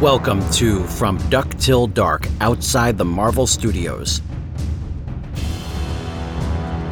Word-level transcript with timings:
Welcome 0.00 0.48
to 0.52 0.82
From 0.86 1.18
Duck 1.28 1.50
Till 1.58 1.86
Dark 1.86 2.26
outside 2.40 2.96
the 2.96 3.04
Marvel 3.04 3.46
Studios. 3.46 4.22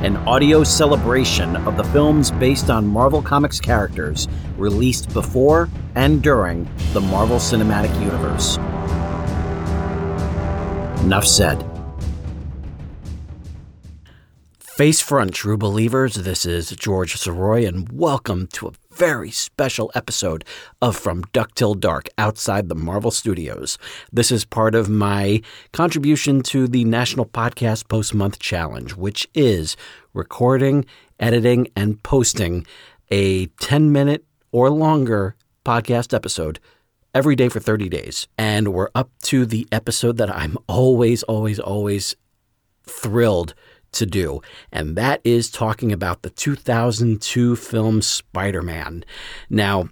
An 0.02 0.18
audio 0.26 0.62
celebration 0.62 1.56
of 1.56 1.78
the 1.78 1.84
films 1.84 2.30
based 2.32 2.68
on 2.68 2.86
Marvel 2.86 3.22
Comics 3.22 3.60
characters 3.60 4.28
released 4.58 5.14
before 5.14 5.70
and 5.94 6.22
during 6.22 6.68
the 6.92 7.00
Marvel 7.00 7.38
Cinematic 7.38 7.98
Universe. 7.98 8.58
Enough 11.02 11.26
said. 11.26 11.64
Face 14.58 15.00
front, 15.00 15.32
true 15.32 15.56
believers. 15.56 16.14
This 16.16 16.44
is 16.44 16.68
George 16.72 17.16
Soroy, 17.16 17.66
and 17.66 17.90
welcome 17.90 18.48
to 18.48 18.66
a 18.66 18.72
very 18.98 19.30
special 19.30 19.92
episode 19.94 20.44
of 20.82 20.96
From 20.96 21.22
Duck 21.32 21.54
Till 21.54 21.74
Dark 21.74 22.08
outside 22.18 22.68
the 22.68 22.74
Marvel 22.74 23.12
Studios. 23.12 23.78
This 24.12 24.32
is 24.32 24.44
part 24.44 24.74
of 24.74 24.88
my 24.88 25.40
contribution 25.72 26.42
to 26.42 26.66
the 26.66 26.84
National 26.84 27.24
Podcast 27.24 27.86
Post 27.86 28.12
Month 28.12 28.40
Challenge, 28.40 28.96
which 28.96 29.28
is 29.36 29.76
recording, 30.14 30.84
editing, 31.20 31.68
and 31.76 32.02
posting 32.02 32.66
a 33.08 33.46
10 33.60 33.92
minute 33.92 34.24
or 34.50 34.68
longer 34.68 35.36
podcast 35.64 36.12
episode 36.12 36.58
every 37.14 37.36
day 37.36 37.48
for 37.48 37.60
30 37.60 37.88
days. 37.88 38.26
And 38.36 38.74
we're 38.74 38.90
up 38.96 39.10
to 39.26 39.46
the 39.46 39.68
episode 39.70 40.16
that 40.16 40.34
I'm 40.34 40.58
always, 40.66 41.22
always, 41.22 41.60
always 41.60 42.16
thrilled 42.82 43.54
to 43.92 44.06
do, 44.06 44.40
and 44.72 44.96
that 44.96 45.20
is 45.24 45.50
talking 45.50 45.92
about 45.92 46.22
the 46.22 46.30
2002 46.30 47.56
film 47.56 48.02
Spider 48.02 48.62
Man. 48.62 49.04
Now, 49.50 49.88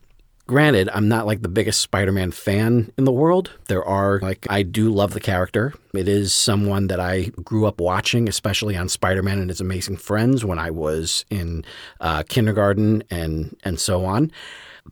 Granted, 0.48 0.88
I'm 0.92 1.08
not 1.08 1.26
like 1.26 1.42
the 1.42 1.48
biggest 1.48 1.80
Spider 1.80 2.12
Man 2.12 2.30
fan 2.30 2.92
in 2.96 3.02
the 3.02 3.10
world. 3.10 3.50
There 3.66 3.84
are, 3.84 4.20
like, 4.20 4.46
I 4.48 4.62
do 4.62 4.92
love 4.92 5.12
the 5.12 5.18
character. 5.18 5.74
It 5.92 6.06
is 6.06 6.32
someone 6.32 6.86
that 6.86 7.00
I 7.00 7.30
grew 7.42 7.66
up 7.66 7.80
watching, 7.80 8.28
especially 8.28 8.76
on 8.76 8.88
Spider 8.88 9.24
Man 9.24 9.40
and 9.40 9.50
His 9.50 9.60
Amazing 9.60 9.96
Friends 9.96 10.44
when 10.44 10.60
I 10.60 10.70
was 10.70 11.24
in 11.30 11.64
uh, 12.00 12.22
kindergarten 12.28 13.02
and, 13.10 13.56
and 13.64 13.80
so 13.80 14.04
on. 14.04 14.30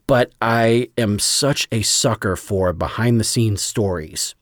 But 0.09 0.33
I 0.43 0.89
am 0.99 1.21
such 1.21 1.69
a 1.71 1.83
sucker 1.83 2.35
for 2.35 2.73
behind 2.73 3.21
the 3.21 3.25
scenes 3.25 3.63
stories 3.63 4.35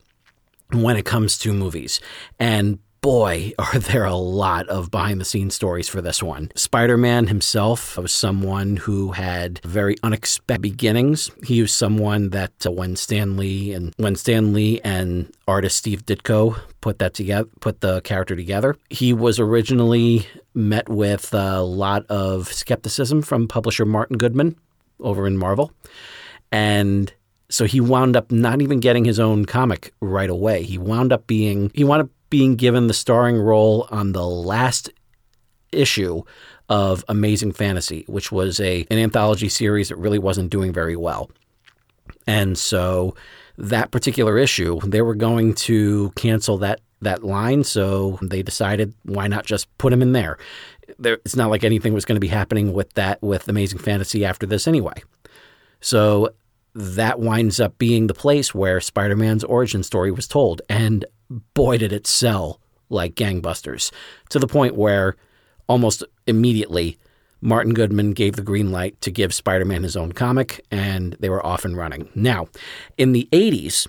when 0.72 0.96
it 0.96 1.04
comes 1.04 1.36
to 1.40 1.52
movies. 1.52 2.00
And 2.40 2.78
boy, 3.02 3.52
are 3.58 3.78
there 3.78 4.04
a 4.04 4.14
lot 4.14 4.66
of 4.68 4.90
behind 4.90 5.20
the 5.20 5.24
scenes 5.26 5.54
stories 5.54 5.88
for 5.88 6.00
this 6.00 6.22
one. 6.22 6.50
Spider 6.54 6.96
Man 6.96 7.26
himself 7.26 7.98
was 7.98 8.12
someone 8.12 8.76
who 8.76 9.12
had 9.12 9.60
very 9.64 9.96
unexpected 10.02 10.62
beginnings. 10.62 11.30
He 11.44 11.60
was 11.60 11.74
someone 11.74 12.30
that 12.30 12.52
uh, 12.64 12.70
when 12.70 12.96
Stan 12.96 13.36
Lee 13.36 13.72
and 13.72 13.92
when 13.98 14.16
Stan 14.16 14.54
Lee 14.54 14.80
and 14.82 15.30
artist 15.46 15.76
Steve 15.76 16.06
Ditko 16.06 16.58
put 16.80 16.98
that 17.00 17.14
together, 17.14 17.48
put 17.60 17.80
the 17.80 18.00
character 18.02 18.36
together, 18.36 18.76
he 18.88 19.12
was 19.12 19.38
originally 19.38 20.26
met 20.54 20.88
with 20.88 21.34
a 21.34 21.60
lot 21.62 22.06
of 22.06 22.52
skepticism 22.52 23.22
from 23.22 23.48
publisher 23.48 23.84
Martin 23.84 24.16
Goodman 24.16 24.56
over 25.00 25.26
in 25.26 25.36
Marvel. 25.36 25.72
And 26.52 27.12
so 27.48 27.64
he 27.64 27.80
wound 27.80 28.16
up 28.16 28.30
not 28.30 28.62
even 28.62 28.80
getting 28.80 29.04
his 29.04 29.18
own 29.18 29.44
comic 29.46 29.92
right 30.00 30.30
away. 30.30 30.62
He 30.62 30.78
wound 30.78 31.12
up 31.12 31.26
being 31.26 31.70
he 31.74 31.84
wound 31.84 32.02
up 32.02 32.10
being 32.32 32.56
given 32.56 32.86
the 32.86 32.94
starring 32.94 33.36
role 33.36 33.86
on 33.90 34.12
the 34.12 34.24
last 34.24 34.88
issue 35.70 36.22
of 36.70 37.04
Amazing 37.06 37.52
Fantasy, 37.52 38.06
which 38.08 38.32
was 38.32 38.58
a 38.58 38.86
an 38.90 38.96
anthology 38.96 39.50
series 39.50 39.90
that 39.90 39.96
really 39.96 40.18
wasn't 40.18 40.48
doing 40.48 40.72
very 40.72 40.96
well. 40.96 41.30
And 42.26 42.56
so 42.56 43.14
that 43.58 43.90
particular 43.90 44.38
issue, 44.38 44.80
they 44.80 45.02
were 45.02 45.14
going 45.14 45.52
to 45.66 46.10
cancel 46.16 46.56
that 46.58 46.80
that 47.02 47.22
line, 47.22 47.64
so 47.64 48.18
they 48.22 48.42
decided 48.42 48.94
why 49.02 49.26
not 49.26 49.44
just 49.44 49.66
put 49.76 49.92
him 49.92 50.00
in 50.00 50.12
there. 50.12 50.38
there 50.98 51.18
it's 51.26 51.36
not 51.36 51.50
like 51.50 51.64
anything 51.64 51.92
was 51.92 52.06
going 52.06 52.16
to 52.16 52.20
be 52.20 52.28
happening 52.28 52.72
with 52.72 52.94
that 52.94 53.20
with 53.20 53.46
Amazing 53.46 53.80
Fantasy 53.80 54.24
after 54.24 54.46
this 54.46 54.66
anyway. 54.66 55.02
So 55.82 56.30
that 56.74 57.20
winds 57.20 57.60
up 57.60 57.76
being 57.76 58.06
the 58.06 58.14
place 58.14 58.54
where 58.54 58.80
Spider 58.80 59.16
Man's 59.16 59.44
origin 59.44 59.82
story 59.82 60.10
was 60.10 60.26
told. 60.26 60.62
And 60.70 61.04
boy, 61.54 61.78
did 61.78 61.92
it 61.92 62.06
sell 62.06 62.60
like 62.88 63.14
gangbusters 63.14 63.90
to 64.30 64.38
the 64.38 64.46
point 64.46 64.76
where 64.76 65.16
almost 65.66 66.04
immediately 66.26 66.98
Martin 67.40 67.74
Goodman 67.74 68.12
gave 68.12 68.36
the 68.36 68.42
green 68.42 68.70
light 68.70 69.00
to 69.00 69.10
give 69.10 69.34
Spider 69.34 69.64
Man 69.64 69.82
his 69.82 69.96
own 69.96 70.12
comic, 70.12 70.64
and 70.70 71.16
they 71.18 71.28
were 71.28 71.44
off 71.44 71.64
and 71.64 71.76
running. 71.76 72.08
Now, 72.14 72.48
in 72.96 73.12
the 73.12 73.28
80s, 73.32 73.88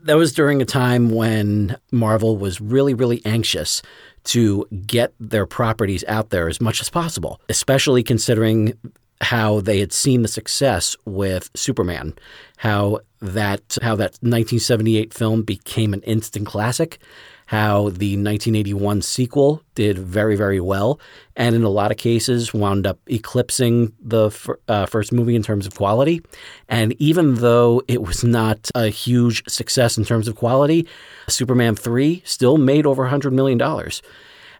that 0.00 0.16
was 0.16 0.32
during 0.32 0.60
a 0.60 0.64
time 0.64 1.10
when 1.10 1.76
Marvel 1.92 2.36
was 2.36 2.60
really, 2.60 2.94
really 2.94 3.22
anxious 3.24 3.82
to 4.24 4.66
get 4.86 5.14
their 5.20 5.46
properties 5.46 6.04
out 6.08 6.30
there 6.30 6.48
as 6.48 6.60
much 6.60 6.80
as 6.80 6.90
possible, 6.90 7.40
especially 7.48 8.02
considering 8.02 8.74
how 9.20 9.60
they 9.60 9.80
had 9.80 9.92
seen 9.92 10.22
the 10.22 10.28
success 10.28 10.96
with 11.04 11.50
Superman, 11.54 12.14
how 12.58 13.00
that 13.20 13.76
how 13.82 13.96
that 13.96 14.12
1978 14.20 15.12
film 15.12 15.42
became 15.42 15.92
an 15.92 16.02
instant 16.02 16.46
classic, 16.46 16.98
how 17.46 17.90
the 17.90 18.14
1981 18.16 19.02
sequel 19.02 19.62
did 19.74 19.98
very 19.98 20.36
very 20.36 20.60
well, 20.60 21.00
and 21.34 21.56
in 21.56 21.64
a 21.64 21.68
lot 21.68 21.90
of 21.90 21.96
cases 21.96 22.54
wound 22.54 22.86
up 22.86 22.98
eclipsing 23.08 23.92
the 24.00 24.30
uh, 24.68 24.86
first 24.86 25.12
movie 25.12 25.34
in 25.34 25.42
terms 25.42 25.66
of 25.66 25.74
quality. 25.74 26.22
And 26.68 26.92
even 27.00 27.36
though 27.36 27.82
it 27.88 28.02
was 28.02 28.22
not 28.22 28.70
a 28.74 28.88
huge 28.88 29.42
success 29.48 29.98
in 29.98 30.04
terms 30.04 30.28
of 30.28 30.36
quality, 30.36 30.86
Superman 31.28 31.74
3 31.74 32.22
still 32.24 32.56
made 32.56 32.86
over 32.86 33.02
100 33.02 33.32
million 33.32 33.58
dollars, 33.58 34.00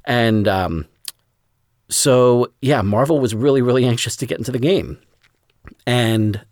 and 0.05 0.49
um, 0.49 0.87
so, 1.91 2.53
yeah, 2.61 2.83
Marvel 2.83 3.19
was 3.19 3.35
really, 3.35 3.63
really 3.63 3.85
anxious 3.85 4.17
to 4.17 4.27
get 4.27 4.39
into 4.39 4.53
the 4.53 4.59
game. 4.59 4.99
And 5.87 6.43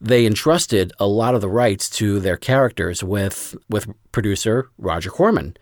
they 0.00 0.26
entrusted 0.26 0.92
a 0.98 1.06
lot 1.06 1.34
of 1.34 1.40
the 1.40 1.48
rights 1.48 1.88
to 1.90 2.20
their 2.20 2.36
characters 2.36 3.02
with, 3.02 3.56
with 3.70 3.88
producer 4.10 4.70
Roger 4.78 5.10
Corman. 5.10 5.56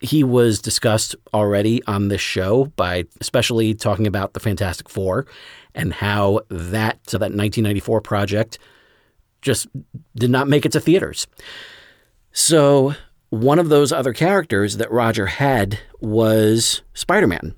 He 0.00 0.24
was 0.24 0.60
discussed 0.60 1.14
already 1.34 1.82
on 1.84 2.08
this 2.08 2.22
show 2.22 2.66
by 2.76 3.04
especially 3.20 3.74
talking 3.74 4.06
about 4.06 4.32
the 4.32 4.40
Fantastic 4.40 4.88
Four 4.88 5.26
and 5.74 5.92
how 5.92 6.40
that 6.48 6.98
so 7.08 7.18
that 7.18 7.24
1994 7.24 8.00
project 8.00 8.58
just 9.42 9.66
did 10.16 10.30
not 10.30 10.48
make 10.48 10.64
it 10.64 10.72
to 10.72 10.80
theaters. 10.80 11.26
So 12.32 12.94
one 13.28 13.58
of 13.58 13.68
those 13.68 13.92
other 13.92 14.12
characters 14.12 14.78
that 14.78 14.90
Roger 14.90 15.26
had 15.26 15.78
was 16.00 16.82
Spider-Man. 16.94 17.54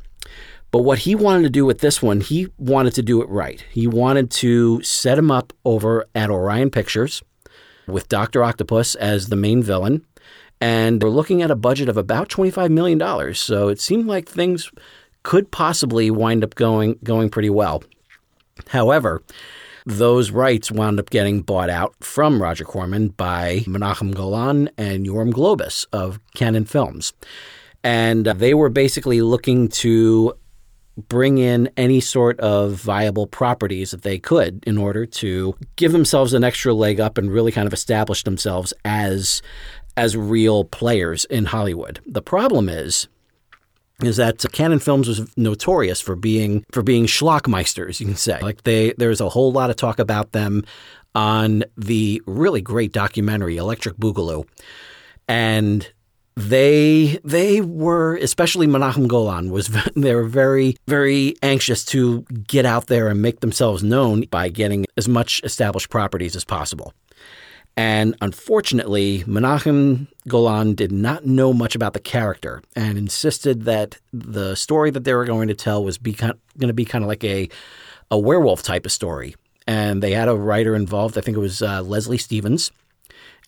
But 0.72 0.81
what 0.81 1.00
he 1.00 1.15
wanted 1.15 1.43
to 1.43 1.50
do 1.50 1.65
with 1.66 1.78
this 1.78 2.03
one, 2.03 2.22
he 2.22 2.49
wanted 2.59 2.94
to 2.94 3.03
do 3.03 3.22
it 3.22 3.28
right. 3.28 3.65
He 3.71 3.87
wanted 3.87 4.31
to 4.33 4.83
set 4.83 5.19
him 5.19 5.31
up 5.31 5.53
over 5.65 6.06
at 6.15 6.31
Orion 6.31 6.71
Pictures 6.71 7.22
with 7.87 8.09
Dr. 8.09 8.43
Octopus 8.43 8.94
as 8.94 9.28
the 9.28 9.37
main 9.37 9.62
villain. 9.62 10.05
And 10.62 11.03
we're 11.03 11.11
looking 11.11 11.43
at 11.43 11.50
a 11.50 11.56
budget 11.56 11.88
of 11.88 11.99
about 11.99 12.31
$25 12.31 12.71
million. 12.71 13.34
So 13.34 13.69
it 13.69 13.81
seemed 13.81 14.06
like 14.06 14.28
things 14.28 14.71
could 15.25 15.50
possibly 15.50 16.11
wind 16.11 16.43
up 16.43 16.55
going, 16.55 16.99
going 17.05 17.28
pretty 17.28 17.50
well. 17.50 17.82
However, 18.69 19.22
those 19.84 20.31
rights 20.31 20.71
wound 20.71 20.99
up 20.99 21.11
getting 21.11 21.43
bought 21.43 21.69
out 21.69 21.94
from 22.00 22.41
Roger 22.41 22.65
Corman 22.65 23.09
by 23.09 23.61
Menachem 23.66 24.15
Golan 24.15 24.71
and 24.78 25.05
Yoram 25.05 25.32
Globus 25.32 25.87
of 25.93 26.19
Cannon 26.34 26.65
Films. 26.65 27.12
And 27.84 28.28
uh, 28.28 28.32
they 28.32 28.55
were 28.55 28.69
basically 28.69 29.21
looking 29.21 29.69
to 29.69 30.34
bring 30.97 31.38
in 31.38 31.70
any 31.76 32.00
sort 32.00 32.38
of 32.41 32.72
viable 32.72 33.26
properties 33.26 33.92
that 33.92 34.03
they 34.03 34.19
could 34.19 34.62
in 34.66 34.76
order 34.76 35.06
to 35.06 35.54
give 35.76 35.93
themselves 35.93 36.34
an 36.34 36.44
extra 36.44 36.75
leg 36.75 37.00
up 37.00 37.17
and 37.17 37.32
really 37.32 37.52
kind 37.52 37.67
of 37.67 37.72
establish 37.72 38.25
themselves 38.25 38.75
as 38.84 39.43
as 39.96 40.17
real 40.17 40.64
players 40.64 41.25
in 41.26 41.44
Hollywood. 41.46 42.00
The 42.06 42.22
problem 42.22 42.69
is 42.69 43.08
is 44.02 44.17
that 44.17 44.44
Cannon 44.52 44.81
Films 44.81 45.06
was 45.06 45.31
notorious 45.37 46.00
for 46.00 46.17
being 46.17 46.64
for 46.72 46.82
being 46.82 47.06
schlockmeisters, 47.06 48.00
you 48.00 48.06
can 48.06 48.17
say. 48.17 48.38
Like 48.40 48.64
they 48.64 48.93
there's 48.99 49.20
a 49.20 49.28
whole 49.28 49.52
lot 49.52 49.70
of 49.70 49.76
talk 49.76 49.99
about 49.99 50.32
them 50.32 50.64
on 51.14 51.62
the 51.76 52.22
really 52.26 52.62
great 52.62 52.93
documentary 52.93 53.56
Electric 53.56 53.96
Boogaloo. 53.96 54.44
And 55.28 55.90
they 56.37 57.19
they 57.25 57.61
were 57.61 58.17
especially 58.17 58.67
Menachem 58.67 59.06
Golan 59.06 59.50
was 59.50 59.69
they 59.96 60.14
were 60.14 60.25
very 60.25 60.76
very 60.87 61.34
anxious 61.43 61.84
to 61.87 62.23
get 62.46 62.64
out 62.64 62.87
there 62.87 63.08
and 63.08 63.20
make 63.20 63.40
themselves 63.40 63.82
known 63.82 64.23
by 64.31 64.49
getting 64.49 64.87
as 64.96 65.08
much 65.08 65.40
established 65.44 65.90
properties 65.90 66.37
as 66.37 66.44
possible. 66.44 66.93
And 67.75 68.14
unfortunately, 68.20 69.25
Menachem 69.25 70.06
Golan 70.29 70.75
did 70.75 70.93
not 70.93 71.25
know 71.25 71.55
much 71.55 71.75
about 71.75 71.94
the 71.94 72.00
character 72.00 72.62
and 72.76 72.99
insisted 72.99 73.62
that 73.64 73.99
the 74.12 74.55
story 74.56 74.90
that 74.90 75.05
they 75.05 75.14
were 75.14 75.25
going 75.25 75.49
to 75.49 75.55
tell 75.55 75.82
was 75.82 75.96
be 75.96 76.12
going 76.12 76.37
to 76.58 76.75
be 76.75 76.84
kind 76.84 77.05
of 77.05 77.08
like 77.08 77.25
a 77.25 77.49
a 78.11 78.19
werewolf 78.19 78.62
type 78.62 78.84
of 78.84 78.93
story. 78.93 79.34
And 79.67 80.02
they 80.02 80.12
had 80.12 80.29
a 80.29 80.37
writer 80.37 80.75
involved. 80.75 81.17
I 81.17 81.23
think 81.23 81.37
it 81.37 81.40
was 81.40 81.62
uh, 81.62 81.82
Leslie 81.82 82.19
Stevens 82.19 82.73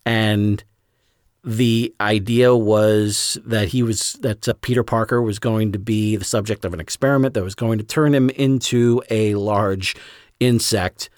And 0.06 0.62
the 1.44 1.94
idea 2.00 2.56
was 2.56 3.38
that 3.44 3.69
he 3.69 3.82
was 3.82 4.14
that 4.14 4.49
uh, 4.49 4.55
Peter 4.62 4.82
Parker 4.82 5.20
was 5.20 5.38
going 5.38 5.73
to 5.73 5.79
be 5.79 6.17
the 6.17 6.25
subject 6.25 6.64
of 6.64 6.73
an 6.73 6.81
experiment 6.81 7.35
that 7.35 7.44
was 7.44 7.55
going 7.55 7.79
to 7.79 7.85
turn 7.85 8.14
him 8.14 8.31
into 8.31 9.02
a 9.11 9.35
large 9.35 9.94
insect 10.41 11.11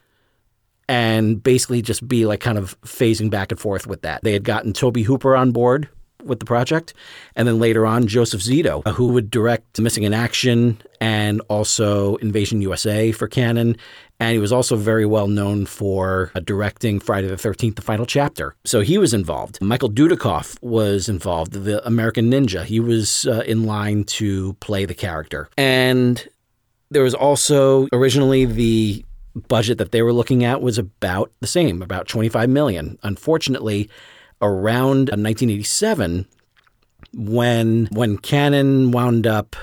and 0.89 1.43
basically 1.43 1.81
just 1.81 2.07
be 2.07 2.27
like 2.27 2.41
kind 2.41 2.59
of 2.59 2.81
phasing 2.83 3.31
back 3.31 3.53
and 3.53 3.61
forth 3.61 3.87
with 3.87 4.03
that. 4.03 4.23
They 4.25 4.33
had 4.33 4.45
gotten 4.45 4.73
Tobe 4.73 4.99
Hooper 4.99 5.37
on 5.37 5.53
board 5.53 5.89
with 6.27 6.41
the 6.41 6.45
project, 6.45 6.95
and 7.35 7.47
then 7.47 7.59
later 7.59 7.87
on 7.87 8.07
Joseph 8.07 8.41
Zito, 8.41 8.87
who 8.89 9.09
would 9.09 9.31
direct 9.31 9.81
Missing 9.81 10.05
in 10.05 10.15
Action 10.15 10.81
and 11.01 11.41
also 11.49 12.17
Invasion 12.17 12.61
USA 12.63 13.13
for 13.13 13.29
Cannon. 13.29 13.77
And 14.19 14.33
he 14.33 14.39
was 14.39 14.53
also 14.53 14.77
very 14.77 15.05
well 15.05 15.29
known 15.29 15.67
for 15.67 16.31
uh, 16.35 16.41
directing 16.41 17.01
Friday 17.01 17.29
the 17.29 17.37
13th, 17.37 17.77
the 17.77 17.83
final 17.83 18.07
chapter. 18.07 18.55
So 18.65 18.81
he 18.81 18.97
was 18.97 19.13
involved. 19.13 19.61
Michael 19.61 19.91
Dudikoff 19.91 20.57
was 20.63 21.09
involved, 21.09 21.53
the 21.53 21.87
American 21.87 22.31
Ninja. 22.31 22.65
He 22.65 22.81
was 22.81 23.27
uh, 23.27 23.43
in 23.47 23.65
line 23.65 24.05
to 24.05 24.55
play 24.55 24.87
the 24.87 24.95
character. 24.95 25.49
And 25.59 26.27
there 26.91 27.03
was 27.03 27.15
also 27.15 27.89
originally 27.93 28.47
the 28.47 29.05
budget 29.49 29.79
that 29.79 29.93
they 29.93 30.03
were 30.03 30.13
looking 30.13 30.45
at 30.45 30.63
was 30.63 30.79
about 30.79 31.31
the 31.41 31.47
same, 31.47 31.83
about 31.83 32.09
25 32.09 32.49
million. 32.49 32.99
Unfortunately, 33.03 33.91
around 34.43 35.09
1987 35.09 36.27
when 37.15 37.87
when 37.93 38.19
Cannon 38.19 38.91
wound 38.91 39.27
up 39.27 39.57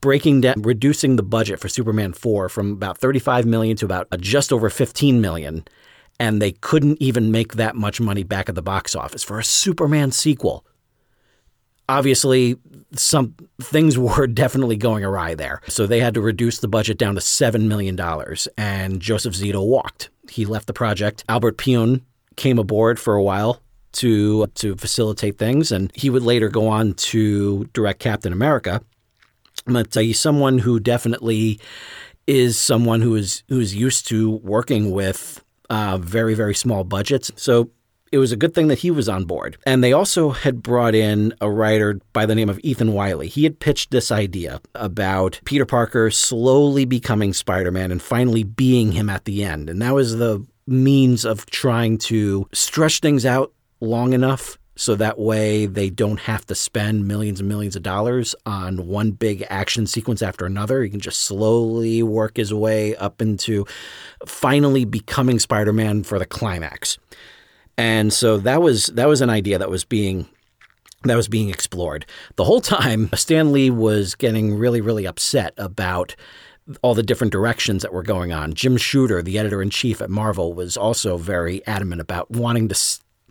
breaking 0.00 0.40
down 0.42 0.62
reducing 0.62 1.16
the 1.16 1.22
budget 1.22 1.60
for 1.60 1.68
Superman 1.68 2.12
4 2.12 2.48
from 2.48 2.72
about 2.72 2.98
35 2.98 3.46
million 3.46 3.76
to 3.78 3.84
about 3.84 4.08
uh, 4.12 4.16
just 4.16 4.52
over 4.52 4.70
15 4.70 5.20
million 5.20 5.64
and 6.20 6.40
they 6.40 6.52
couldn't 6.52 7.00
even 7.00 7.32
make 7.32 7.54
that 7.54 7.74
much 7.74 8.00
money 8.00 8.22
back 8.22 8.48
at 8.48 8.54
the 8.54 8.62
box 8.62 8.94
office 8.94 9.24
for 9.24 9.38
a 9.38 9.44
Superman 9.44 10.12
sequel. 10.12 10.64
Obviously, 11.88 12.56
some 12.94 13.34
things 13.60 13.98
were 13.98 14.26
definitely 14.26 14.76
going 14.76 15.04
awry 15.04 15.34
there. 15.34 15.60
So 15.66 15.86
they 15.86 16.00
had 16.00 16.14
to 16.14 16.20
reduce 16.20 16.60
the 16.60 16.68
budget 16.68 16.96
down 16.96 17.16
to 17.16 17.20
$7 17.20 17.66
million, 17.66 17.98
and 18.56 19.00
Joseph 19.00 19.34
Zito 19.34 19.66
walked. 19.66 20.10
He 20.30 20.46
left 20.46 20.68
the 20.68 20.72
project. 20.72 21.24
Albert 21.28 21.58
Pyun 21.58 22.02
came 22.42 22.58
aboard 22.58 22.98
for 22.98 23.14
a 23.14 23.22
while 23.22 23.62
to 23.92 24.46
to 24.54 24.74
facilitate 24.74 25.38
things, 25.38 25.70
and 25.70 25.92
he 25.94 26.10
would 26.10 26.22
later 26.22 26.48
go 26.48 26.68
on 26.68 26.94
to 26.94 27.64
direct 27.72 28.00
Captain 28.00 28.32
America. 28.32 28.82
But 29.64 29.94
he's 29.94 30.18
someone 30.18 30.58
who 30.58 30.80
definitely 30.80 31.60
is 32.26 32.58
someone 32.58 33.00
who 33.00 33.14
is 33.14 33.44
who 33.48 33.60
is 33.60 33.74
used 33.74 34.08
to 34.08 34.32
working 34.42 34.90
with 34.90 35.42
uh, 35.70 35.98
very 35.98 36.34
very 36.34 36.54
small 36.54 36.82
budgets. 36.82 37.30
So 37.36 37.70
it 38.10 38.18
was 38.18 38.32
a 38.32 38.36
good 38.36 38.54
thing 38.54 38.68
that 38.68 38.80
he 38.80 38.90
was 38.90 39.08
on 39.08 39.24
board. 39.24 39.56
And 39.64 39.82
they 39.82 39.94
also 39.94 40.30
had 40.30 40.62
brought 40.62 40.94
in 40.94 41.32
a 41.40 41.50
writer 41.50 41.98
by 42.12 42.26
the 42.26 42.34
name 42.34 42.50
of 42.50 42.60
Ethan 42.62 42.92
Wiley. 42.92 43.28
He 43.28 43.44
had 43.44 43.58
pitched 43.58 43.90
this 43.90 44.12
idea 44.12 44.60
about 44.74 45.40
Peter 45.44 45.64
Parker 45.64 46.10
slowly 46.10 46.84
becoming 46.84 47.32
Spider 47.32 47.70
Man 47.70 47.90
and 47.90 48.02
finally 48.02 48.44
being 48.44 48.92
him 48.92 49.08
at 49.08 49.24
the 49.24 49.42
end. 49.42 49.70
And 49.70 49.80
that 49.80 49.94
was 49.94 50.16
the 50.16 50.44
means 50.66 51.24
of 51.24 51.46
trying 51.46 51.98
to 51.98 52.48
stretch 52.52 53.00
things 53.00 53.26
out 53.26 53.52
long 53.80 54.12
enough 54.12 54.58
so 54.74 54.94
that 54.94 55.18
way 55.18 55.66
they 55.66 55.90
don't 55.90 56.20
have 56.20 56.46
to 56.46 56.54
spend 56.54 57.06
millions 57.06 57.40
and 57.40 57.48
millions 57.48 57.76
of 57.76 57.82
dollars 57.82 58.34
on 58.46 58.86
one 58.86 59.10
big 59.10 59.44
action 59.50 59.86
sequence 59.86 60.22
after 60.22 60.46
another. 60.46 60.82
He 60.82 60.90
can 60.90 61.00
just 61.00 61.20
slowly 61.20 62.02
work 62.02 62.36
his 62.38 62.54
way 62.54 62.96
up 62.96 63.20
into 63.20 63.66
finally 64.26 64.84
becoming 64.84 65.38
Spider-Man 65.38 66.04
for 66.04 66.18
the 66.18 66.26
climax. 66.26 66.98
And 67.76 68.12
so 68.12 68.38
that 68.38 68.62
was 68.62 68.86
that 68.88 69.08
was 69.08 69.20
an 69.20 69.30
idea 69.30 69.58
that 69.58 69.70
was 69.70 69.84
being 69.84 70.26
that 71.04 71.16
was 71.16 71.28
being 71.28 71.50
explored. 71.50 72.06
The 72.36 72.44
whole 72.44 72.60
time 72.60 73.10
Stan 73.14 73.52
Lee 73.52 73.70
was 73.70 74.14
getting 74.14 74.54
really 74.54 74.80
really 74.80 75.06
upset 75.06 75.52
about 75.58 76.16
all 76.82 76.94
the 76.94 77.02
different 77.02 77.32
directions 77.32 77.82
that 77.82 77.92
were 77.92 78.02
going 78.02 78.32
on. 78.32 78.54
Jim 78.54 78.76
Shooter, 78.76 79.22
the 79.22 79.38
editor 79.38 79.60
in 79.60 79.70
chief 79.70 80.00
at 80.00 80.10
Marvel, 80.10 80.54
was 80.54 80.76
also 80.76 81.16
very 81.16 81.66
adamant 81.66 82.00
about 82.00 82.30
wanting 82.30 82.68
to 82.68 82.78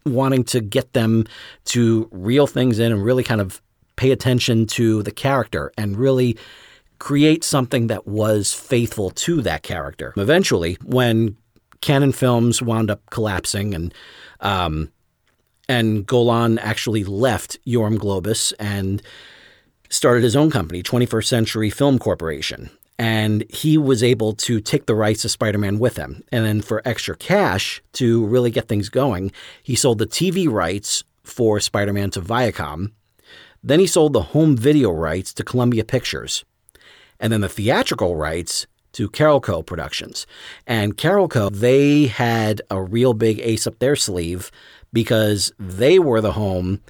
wanting 0.05 0.43
to 0.43 0.61
get 0.61 0.93
them 0.93 1.25
to 1.65 2.07
reel 2.11 2.47
things 2.47 2.79
in 2.79 2.91
and 2.91 3.03
really 3.03 3.23
kind 3.23 3.41
of 3.41 3.61
pay 3.95 4.11
attention 4.11 4.65
to 4.65 5.03
the 5.03 5.11
character 5.11 5.71
and 5.77 5.97
really 5.97 6.37
create 6.97 7.43
something 7.43 7.87
that 7.87 8.07
was 8.07 8.53
faithful 8.53 9.11
to 9.11 9.41
that 9.41 9.63
character. 9.63 10.13
Eventually, 10.17 10.77
when 10.83 11.35
Cannon 11.81 12.11
Films 12.11 12.61
wound 12.61 12.89
up 12.89 13.01
collapsing 13.09 13.73
and 13.73 13.93
um, 14.39 14.91
and 15.69 16.05
Golan 16.05 16.59
actually 16.59 17.03
left 17.03 17.57
Yoram 17.65 17.97
Globus 17.97 18.53
and 18.59 19.01
started 19.89 20.23
his 20.23 20.35
own 20.35 20.49
company, 20.49 20.83
21st 20.83 21.25
Century 21.25 21.69
Film 21.69 21.99
Corporation 21.99 22.69
and 23.01 23.43
he 23.49 23.79
was 23.79 24.03
able 24.03 24.31
to 24.31 24.61
take 24.61 24.85
the 24.85 24.93
rights 24.93 25.23
to 25.23 25.29
Spider-Man 25.29 25.79
with 25.79 25.97
him. 25.97 26.23
And 26.31 26.45
then 26.45 26.61
for 26.61 26.83
extra 26.85 27.17
cash 27.17 27.81
to 27.93 28.23
really 28.27 28.51
get 28.51 28.67
things 28.67 28.89
going, 28.89 29.31
he 29.63 29.73
sold 29.73 29.97
the 29.97 30.05
TV 30.05 30.47
rights 30.47 31.03
for 31.23 31.59
Spider-Man 31.59 32.11
to 32.11 32.21
Viacom. 32.21 32.91
Then 33.63 33.79
he 33.79 33.87
sold 33.87 34.13
the 34.13 34.21
home 34.21 34.55
video 34.55 34.91
rights 34.91 35.33
to 35.33 35.43
Columbia 35.43 35.83
Pictures. 35.83 36.45
And 37.19 37.33
then 37.33 37.41
the 37.41 37.49
theatrical 37.49 38.15
rights 38.15 38.67
to 38.91 39.09
Carolco 39.09 39.65
Productions. 39.65 40.27
And 40.67 40.95
Carolco, 40.95 41.51
they 41.51 42.05
had 42.05 42.61
a 42.69 42.83
real 42.83 43.15
big 43.15 43.39
ace 43.39 43.65
up 43.65 43.79
their 43.79 43.95
sleeve 43.95 44.51
because 44.93 45.51
they 45.57 45.97
were 45.97 46.21
the 46.21 46.33
home 46.33 46.81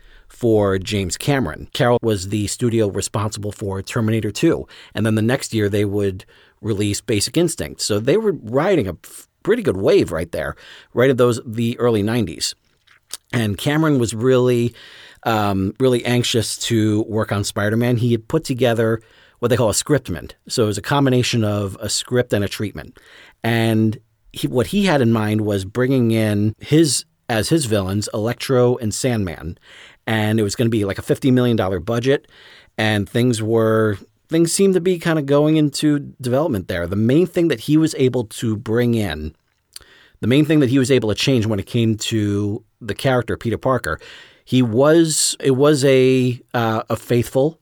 for 0.42 0.80
James 0.80 1.18
Cameron. 1.18 1.68
Carol 1.72 2.00
was 2.02 2.30
the 2.30 2.48
studio 2.48 2.88
responsible 2.88 3.52
for 3.52 3.80
Terminator 3.84 4.32
2. 4.32 4.68
And 4.96 5.06
then 5.06 5.14
the 5.14 5.22
next 5.22 5.54
year 5.54 5.70
they 5.70 5.86
would 5.86 6.26
release 6.62 7.00
Basic 7.00 7.38
Instinct. 7.38 7.80
So 7.80 8.00
they 8.00 8.18
were 8.18 8.32
riding 8.32 8.88
a 8.88 8.98
pretty 9.44 9.62
good 9.62 9.78
wave 9.78 10.12
right 10.12 10.32
there, 10.32 10.56
right 10.96 11.12
at 11.12 11.20
those 11.20 11.40
the 11.46 11.78
early 11.78 12.02
90s. 12.02 12.56
And 13.32 13.56
Cameron 13.56 14.00
was 14.00 14.16
really, 14.16 14.74
um, 15.28 15.76
really 15.80 16.04
anxious 16.06 16.58
to 16.58 17.04
work 17.04 17.32
on 17.32 17.44
Spider 17.44 17.78
Man. 17.78 17.98
He 17.98 18.12
had 18.12 18.28
put 18.28 18.44
together 18.44 19.00
what 19.38 19.50
they 19.50 19.58
call 19.58 19.70
a 19.70 19.74
scriptment. 19.74 20.34
So 20.48 20.64
it 20.64 20.68
was 20.68 20.80
a 20.80 20.82
combination 20.82 21.44
of 21.44 21.78
a 21.80 21.88
script 21.88 22.34
and 22.34 22.44
a 22.44 22.50
treatment. 22.50 22.98
And 23.44 24.00
he, 24.34 24.48
what 24.48 24.68
he 24.68 24.86
had 24.86 25.02
in 25.02 25.14
mind 25.14 25.42
was 25.42 25.66
bringing 25.66 26.10
in 26.10 26.56
his 26.60 27.06
as 27.32 27.48
his 27.48 27.64
villains, 27.64 28.10
Electro 28.14 28.76
and 28.76 28.94
Sandman, 28.94 29.58
and 30.08 30.40
it 30.40 30.44
was 30.44 30.56
going 30.56 30.66
to 30.66 30.72
be 30.72 30.86
like 30.86 31.00
a 31.00 31.04
$50 31.04 31.32
million 31.32 31.58
budget. 31.84 32.28
And 32.78 33.08
things 33.08 33.42
were, 33.42 33.98
things 34.30 34.52
seemed 34.52 34.74
to 34.74 34.82
be 34.82 35.00
kind 35.00 35.20
of 35.20 35.26
going 35.26 35.58
into 35.58 36.00
development 36.22 36.68
there. 36.68 36.88
The 36.88 36.96
main 36.96 37.28
thing 37.28 37.50
that 37.50 37.62
he 37.62 37.78
was 37.78 37.96
able 37.98 38.26
to 38.26 38.56
bring 38.56 38.94
in, 38.96 39.36
the 40.20 40.28
main 40.28 40.46
thing 40.46 40.60
that 40.60 40.70
he 40.70 40.80
was 40.80 40.92
able 40.92 41.10
to 41.10 41.16
change 41.16 41.46
when 41.46 41.60
it 41.60 41.66
came 41.66 41.98
to 41.98 42.64
the 42.80 42.96
character, 42.96 43.38
Peter 43.38 43.58
Parker, 43.58 44.00
he 44.46 44.62
was, 44.62 45.36
it 45.40 45.52
was 45.52 45.84
a, 45.86 46.40
uh, 46.54 46.84
a 46.90 46.96
faithful 46.96 47.60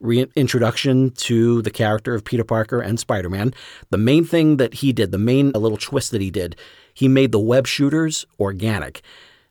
reintroduction 0.00 1.10
to 1.10 1.62
the 1.62 1.70
character 1.70 2.14
of 2.14 2.24
Peter 2.24 2.44
Parker 2.44 2.80
and 2.80 3.00
Spider 3.00 3.28
Man. 3.28 3.52
The 3.90 3.98
main 3.98 4.24
thing 4.24 4.56
that 4.58 4.74
he 4.74 4.92
did, 4.92 5.10
the 5.10 5.18
main 5.18 5.50
little 5.52 5.78
twist 5.78 6.10
that 6.12 6.20
he 6.20 6.30
did, 6.30 6.56
he 6.94 7.08
made 7.08 7.32
the 7.32 7.40
web 7.40 7.66
shooters 7.66 8.26
organic. 8.38 9.02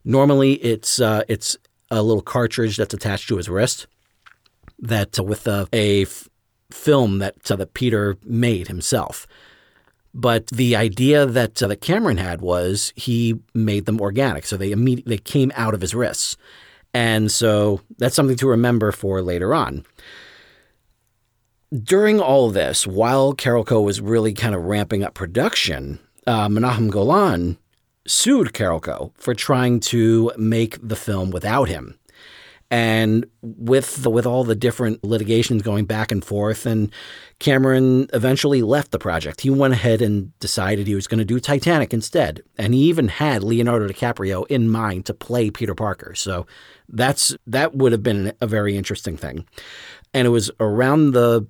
Normally, 0.03 0.53
it's 0.53 1.01
uh, 1.01 1.23
it's 1.27 1.57
a 1.89 2.01
little 2.01 2.21
cartridge 2.21 2.77
that's 2.77 2.93
attached 2.93 3.27
to 3.29 3.37
his 3.37 3.49
wrist 3.49 3.87
that 4.79 5.19
uh, 5.19 5.23
with 5.23 5.47
a, 5.47 5.67
a 5.73 6.03
f- 6.03 6.27
film 6.71 7.19
that 7.19 7.49
uh, 7.49 7.55
that 7.55 7.73
Peter 7.73 8.17
made 8.23 8.67
himself. 8.67 9.27
But 10.13 10.47
the 10.47 10.75
idea 10.75 11.25
that 11.25 11.61
uh, 11.61 11.67
that 11.67 11.81
Cameron 11.81 12.17
had 12.17 12.41
was 12.41 12.93
he 12.95 13.39
made 13.53 13.85
them 13.85 14.01
organic, 14.01 14.45
so 14.45 14.57
they 14.57 14.71
immediately 14.71 15.17
came 15.17 15.51
out 15.55 15.73
of 15.73 15.81
his 15.81 15.95
wrists, 15.95 16.37
and 16.93 17.31
so 17.31 17.81
that's 17.97 18.15
something 18.15 18.37
to 18.37 18.47
remember 18.47 18.91
for 18.91 19.21
later 19.21 19.53
on. 19.53 19.85
During 21.83 22.19
all 22.21 22.49
this, 22.49 22.87
while 22.87 23.33
Carolco 23.33 23.83
was 23.83 23.99
really 23.99 24.33
kind 24.33 24.55
of 24.55 24.63
ramping 24.63 25.03
up 25.03 25.13
production, 25.13 25.99
uh, 26.25 26.47
Menahem 26.47 26.89
Golan 26.89 27.57
sued 28.07 28.53
Carolco 28.53 29.11
for 29.17 29.33
trying 29.33 29.79
to 29.81 30.31
make 30.37 30.77
the 30.81 30.95
film 30.95 31.31
without 31.31 31.69
him. 31.69 31.97
And 32.69 33.25
with 33.41 34.03
the, 34.03 34.09
with 34.09 34.25
all 34.25 34.43
the 34.43 34.55
different 34.55 35.01
litigations 35.01 35.61
going 35.61 35.85
back 35.85 36.11
and 36.11 36.23
forth, 36.23 36.65
and 36.65 36.91
Cameron 37.39 38.09
eventually 38.13 38.61
left 38.61 38.91
the 38.91 38.99
project. 38.99 39.39
He 39.39 39.49
went 39.49 39.73
ahead 39.73 40.01
and 40.01 40.37
decided 40.39 40.85
he 40.85 40.95
was 40.95 41.07
going 41.07 41.19
to 41.19 41.25
do 41.25 41.39
Titanic 41.39 41.93
instead, 41.93 42.41
and 42.57 42.73
he 42.73 42.81
even 42.81 43.07
had 43.07 43.41
Leonardo 43.41 43.87
DiCaprio 43.87 44.45
in 44.47 44.67
mind 44.67 45.05
to 45.05 45.13
play 45.13 45.49
Peter 45.49 45.75
Parker. 45.75 46.13
So 46.13 46.45
that's 46.89 47.37
that 47.47 47.73
would 47.73 47.93
have 47.93 48.03
been 48.03 48.33
a 48.41 48.47
very 48.47 48.75
interesting 48.75 49.15
thing. 49.15 49.47
And 50.13 50.27
it 50.27 50.31
was 50.31 50.51
around 50.59 51.11
the 51.11 51.47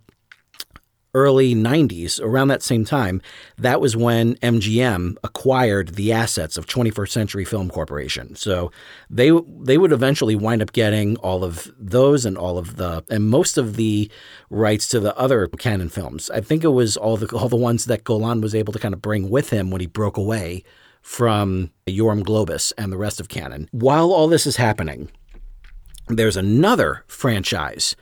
early 1.18 1.56
90s, 1.56 2.22
around 2.22 2.50
that 2.50 2.62
same 2.62 2.86
time, 2.86 3.24
that 3.58 3.82
was 3.82 3.98
when 3.98 4.36
MGM 4.36 5.16
acquired 5.24 5.96
the 5.96 6.14
assets 6.14 6.58
of 6.58 6.68
21st 6.68 7.10
Century 7.10 7.44
Film 7.44 7.72
Corporation. 7.72 8.36
So 8.36 8.72
they 9.10 9.32
they 9.60 9.80
would 9.80 9.92
eventually 9.92 10.36
wind 10.36 10.62
up 10.62 10.74
getting 10.74 11.18
all 11.18 11.44
of 11.44 11.72
those 11.80 12.24
and 12.24 12.38
all 12.38 12.60
of 12.60 12.76
the 12.76 13.04
and 13.10 13.30
most 13.30 13.58
of 13.58 13.78
the 13.78 14.12
rights 14.52 14.88
to 14.90 15.00
the 15.00 15.18
other 15.18 15.48
Cannon 15.48 15.90
films. 15.90 16.30
I 16.30 16.40
think 16.42 16.64
it 16.64 16.70
was 16.70 16.96
all 16.96 17.18
the 17.18 17.36
all 17.36 17.50
the 17.50 17.56
ones 17.56 17.86
that 17.86 18.04
Golan 18.04 18.42
was 18.42 18.54
able 18.54 18.72
to 18.74 18.80
kind 18.80 18.94
of 18.94 19.02
bring 19.02 19.30
with 19.32 19.50
him 19.50 19.72
when 19.72 19.82
he 19.82 19.88
broke 19.88 20.18
away 20.18 20.64
from 21.02 21.72
Yoram 21.88 22.22
Globus 22.24 22.74
and 22.78 22.92
the 22.92 22.98
rest 22.98 23.20
of 23.20 23.28
Cannon. 23.28 23.70
While 23.72 24.12
all 24.12 24.28
this 24.28 24.46
is 24.46 24.58
happening, 24.58 25.10
there's 26.10 26.38
another 26.38 27.04
franchise 27.08 27.96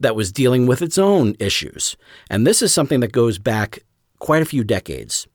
that 0.00 0.16
was 0.16 0.32
dealing 0.32 0.66
with 0.66 0.82
its 0.82 0.98
own 0.98 1.34
issues. 1.38 1.96
And 2.30 2.46
this 2.46 2.62
is 2.62 2.72
something 2.72 3.00
that 3.00 3.12
goes 3.12 3.38
back 3.38 3.80
quite 4.18 4.42
a 4.42 4.46
few 4.46 4.64
decades. 4.64 5.26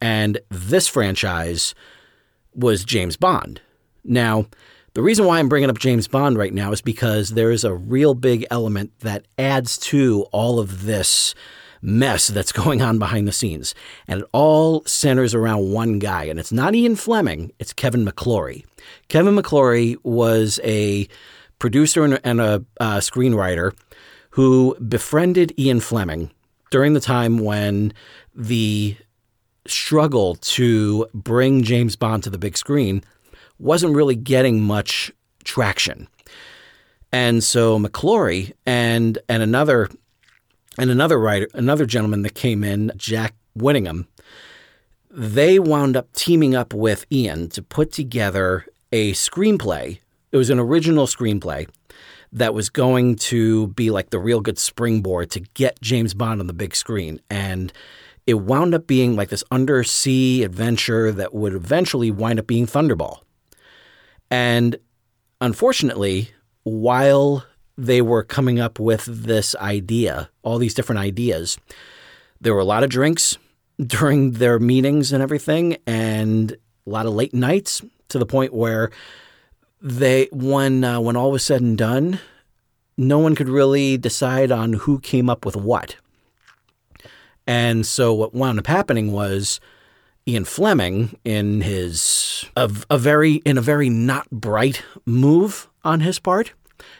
And 0.00 0.40
this 0.48 0.88
franchise 0.88 1.74
was 2.54 2.84
James 2.84 3.16
Bond. 3.16 3.60
Now, 4.04 4.46
the 4.94 5.02
reason 5.02 5.26
why 5.26 5.38
I'm 5.38 5.48
bringing 5.48 5.70
up 5.70 5.78
James 5.78 6.08
Bond 6.08 6.38
right 6.38 6.52
now 6.52 6.72
is 6.72 6.80
because 6.80 7.30
there 7.30 7.50
is 7.50 7.64
a 7.64 7.74
real 7.74 8.14
big 8.14 8.46
element 8.50 8.92
that 9.00 9.26
adds 9.38 9.78
to 9.78 10.22
all 10.32 10.58
of 10.58 10.84
this 10.84 11.34
mess 11.80 12.28
that's 12.28 12.52
going 12.64 12.82
on 12.82 12.98
behind 12.98 13.28
the 13.28 13.32
scenes. 13.32 13.74
And 14.06 14.22
it 14.22 14.28
all 14.32 14.84
centers 14.86 15.34
around 15.34 15.72
one 15.72 15.98
guy. 15.98 16.24
And 16.24 16.38
it's 16.38 16.52
not 16.52 16.74
Ian 16.74 16.96
Fleming, 16.96 17.52
it's 17.58 17.72
Kevin 17.72 18.04
McClory. 18.04 18.64
Kevin 19.08 19.36
McClory 19.36 19.96
was 20.02 20.58
a 20.64 21.08
producer 21.58 22.04
and, 22.04 22.20
and 22.24 22.40
a 22.40 22.64
uh, 22.80 22.98
screenwriter 22.98 23.76
who 24.30 24.76
befriended 24.76 25.52
Ian 25.58 25.80
Fleming 25.80 26.30
during 26.70 26.92
the 26.92 27.00
time 27.00 27.38
when 27.38 27.92
the 28.34 28.96
struggle 29.66 30.36
to 30.36 31.06
bring 31.14 31.62
James 31.62 31.96
Bond 31.96 32.22
to 32.24 32.30
the 32.30 32.38
big 32.38 32.56
screen 32.56 33.02
wasn't 33.58 33.94
really 33.94 34.16
getting 34.16 34.62
much 34.62 35.12
traction. 35.44 36.08
And 37.12 37.42
so 37.42 37.78
McClory 37.78 38.52
and 38.66 39.18
and 39.28 39.42
another 39.42 39.88
and 40.78 40.90
another 40.90 41.18
writer, 41.18 41.48
another 41.54 41.86
gentleman 41.86 42.22
that 42.22 42.34
came 42.34 42.62
in, 42.62 42.92
Jack 42.96 43.34
Whittingham, 43.56 44.06
they 45.10 45.58
wound 45.58 45.96
up 45.96 46.12
teaming 46.12 46.54
up 46.54 46.72
with 46.72 47.04
Ian 47.10 47.48
to 47.50 47.62
put 47.62 47.90
together 47.92 48.66
a 48.92 49.12
screenplay 49.12 49.98
it 50.32 50.36
was 50.36 50.50
an 50.50 50.58
original 50.58 51.06
screenplay 51.06 51.68
that 52.32 52.54
was 52.54 52.68
going 52.68 53.16
to 53.16 53.68
be 53.68 53.90
like 53.90 54.10
the 54.10 54.18
real 54.18 54.40
good 54.40 54.58
springboard 54.58 55.30
to 55.30 55.40
get 55.54 55.80
James 55.80 56.14
Bond 56.14 56.40
on 56.40 56.46
the 56.46 56.52
big 56.52 56.74
screen. 56.76 57.20
And 57.30 57.72
it 58.26 58.34
wound 58.34 58.74
up 58.74 58.86
being 58.86 59.16
like 59.16 59.30
this 59.30 59.44
undersea 59.50 60.42
adventure 60.42 61.10
that 61.12 61.32
would 61.32 61.54
eventually 61.54 62.10
wind 62.10 62.38
up 62.38 62.46
being 62.46 62.66
Thunderball. 62.66 63.20
And 64.30 64.76
unfortunately, 65.40 66.30
while 66.64 67.46
they 67.78 68.02
were 68.02 68.22
coming 68.22 68.60
up 68.60 68.78
with 68.78 69.06
this 69.06 69.56
idea, 69.56 70.28
all 70.42 70.58
these 70.58 70.74
different 70.74 71.00
ideas, 71.00 71.56
there 72.40 72.52
were 72.52 72.60
a 72.60 72.64
lot 72.64 72.82
of 72.82 72.90
drinks 72.90 73.38
during 73.78 74.32
their 74.32 74.58
meetings 74.58 75.12
and 75.12 75.22
everything, 75.22 75.78
and 75.86 76.52
a 76.52 76.90
lot 76.90 77.06
of 77.06 77.14
late 77.14 77.32
nights 77.32 77.80
to 78.08 78.18
the 78.18 78.26
point 78.26 78.52
where 78.52 78.90
they 79.80 80.28
when 80.32 80.84
uh, 80.84 81.00
when 81.00 81.16
all 81.16 81.30
was 81.30 81.44
said 81.44 81.60
and 81.60 81.78
done, 81.78 82.20
no 82.96 83.18
one 83.18 83.34
could 83.34 83.48
really 83.48 83.96
decide 83.96 84.50
on 84.50 84.74
who 84.74 84.98
came 85.00 85.30
up 85.30 85.44
with 85.44 85.56
what. 85.56 85.96
And 87.46 87.86
so 87.86 88.12
what 88.12 88.34
wound 88.34 88.58
up 88.58 88.66
happening 88.66 89.12
was 89.12 89.60
Ian 90.26 90.44
Fleming, 90.44 91.18
in 91.24 91.62
his 91.62 92.44
a, 92.56 92.70
a 92.90 92.98
very 92.98 93.36
in 93.36 93.56
a 93.56 93.62
very 93.62 93.88
not 93.88 94.28
bright 94.30 94.82
move 95.06 95.68
on 95.84 96.00
his 96.00 96.18
part, 96.18 96.52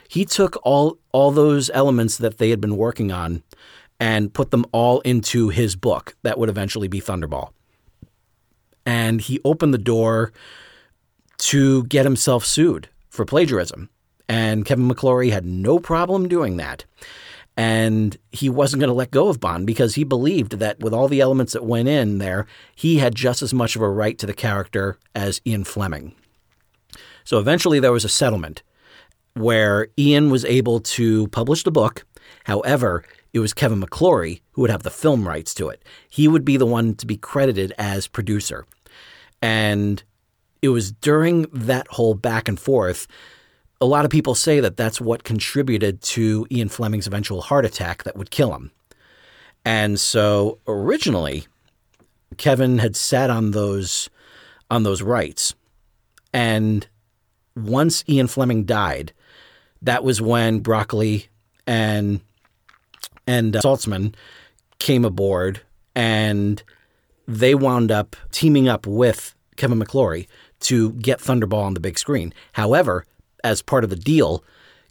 he 0.07 0.25
took 0.25 0.57
all 0.63 0.97
all 1.11 1.31
those 1.31 1.69
elements 1.71 2.17
that 2.17 2.39
they 2.39 2.49
had 2.49 2.59
been 2.59 2.77
working 2.77 3.11
on 3.11 3.43
and 3.99 4.33
put 4.33 4.49
them 4.51 4.65
all 4.71 5.01
into 5.01 5.49
his 5.49 5.75
book 5.75 6.15
that 6.23 6.39
would 6.39 6.49
eventually 6.49 6.87
be 6.87 7.01
Thunderball. 7.01 7.51
And 8.85 9.21
he 9.21 9.39
opened 9.43 9.73
the 9.73 9.77
door 9.77 10.31
to 11.39 11.83
get 11.85 12.05
himself 12.05 12.45
sued 12.45 12.89
for 13.09 13.25
plagiarism. 13.25 13.89
And 14.27 14.65
Kevin 14.65 14.87
McClory 14.87 15.31
had 15.31 15.45
no 15.45 15.79
problem 15.79 16.27
doing 16.27 16.57
that. 16.57 16.85
And 17.57 18.17
he 18.31 18.47
wasn't 18.47 18.79
going 18.79 18.89
to 18.89 18.93
let 18.93 19.11
go 19.11 19.27
of 19.27 19.39
Bond 19.39 19.67
because 19.67 19.95
he 19.95 20.03
believed 20.03 20.53
that 20.59 20.79
with 20.79 20.93
all 20.93 21.07
the 21.09 21.19
elements 21.19 21.53
that 21.53 21.65
went 21.65 21.89
in 21.89 22.19
there, 22.19 22.45
he 22.75 22.99
had 22.99 23.15
just 23.15 23.41
as 23.41 23.53
much 23.53 23.75
of 23.75 23.81
a 23.81 23.89
right 23.89 24.17
to 24.19 24.25
the 24.25 24.33
character 24.33 24.97
as 25.15 25.41
Ian 25.45 25.65
Fleming. 25.65 26.13
So 27.25 27.39
eventually 27.39 27.79
there 27.79 27.91
was 27.91 28.05
a 28.05 28.09
settlement 28.09 28.63
where 29.33 29.87
Ian 29.97 30.29
was 30.29 30.45
able 30.45 30.79
to 30.79 31.27
publish 31.29 31.63
the 31.63 31.71
book. 31.71 32.05
However, 32.45 33.03
it 33.33 33.39
was 33.39 33.53
Kevin 33.53 33.81
McClory 33.81 34.41
who 34.51 34.61
would 34.61 34.71
have 34.71 34.83
the 34.83 34.89
film 34.89 35.27
rights 35.27 35.53
to 35.55 35.69
it. 35.69 35.83
He 36.09 36.27
would 36.27 36.45
be 36.45 36.57
the 36.57 36.65
one 36.65 36.95
to 36.95 37.05
be 37.05 37.17
credited 37.17 37.73
as 37.77 38.07
producer. 38.07 38.65
And 39.41 40.03
it 40.61 40.69
was 40.69 40.91
during 40.91 41.43
that 41.53 41.87
whole 41.87 42.13
back 42.13 42.47
and 42.47 42.59
forth. 42.59 43.07
A 43.81 43.85
lot 43.85 44.05
of 44.05 44.11
people 44.11 44.35
say 44.35 44.59
that 44.59 44.75
that's 44.77 44.99
what 44.99 45.23
contributed 45.23 46.01
to 46.01 46.45
Ian 46.51 46.69
Fleming's 46.69 47.07
eventual 47.07 47.41
heart 47.41 47.65
attack 47.65 48.03
that 48.03 48.17
would 48.17 48.29
kill 48.29 48.53
him. 48.53 48.71
And 49.63 49.99
so 49.99 50.59
originally, 50.67 51.47
Kevin 52.37 52.79
had 52.79 52.95
sat 52.95 53.29
on 53.29 53.51
those 53.51 54.09
on 54.71 54.83
those 54.83 55.01
rights. 55.01 55.55
And 56.33 56.87
once 57.55 58.03
Ian 58.07 58.27
Fleming 58.27 58.65
died, 58.65 59.13
that 59.81 60.03
was 60.03 60.21
when 60.21 60.59
Broccoli 60.59 61.27
and 61.65 62.21
and 63.27 63.55
uh, 63.55 63.61
Saltzman 63.61 64.13
came 64.79 65.05
aboard 65.05 65.61
and 65.95 66.61
they 67.27 67.53
wound 67.55 67.91
up 67.91 68.15
teaming 68.31 68.67
up 68.67 68.87
with 68.87 69.35
Kevin 69.55 69.79
McClory 69.79 70.27
to 70.61 70.93
get 70.93 71.19
Thunderball 71.19 71.63
on 71.63 71.73
the 71.73 71.79
big 71.79 71.97
screen. 71.97 72.33
However, 72.53 73.05
as 73.43 73.61
part 73.61 73.83
of 73.83 73.89
the 73.89 73.95
deal, 73.95 74.43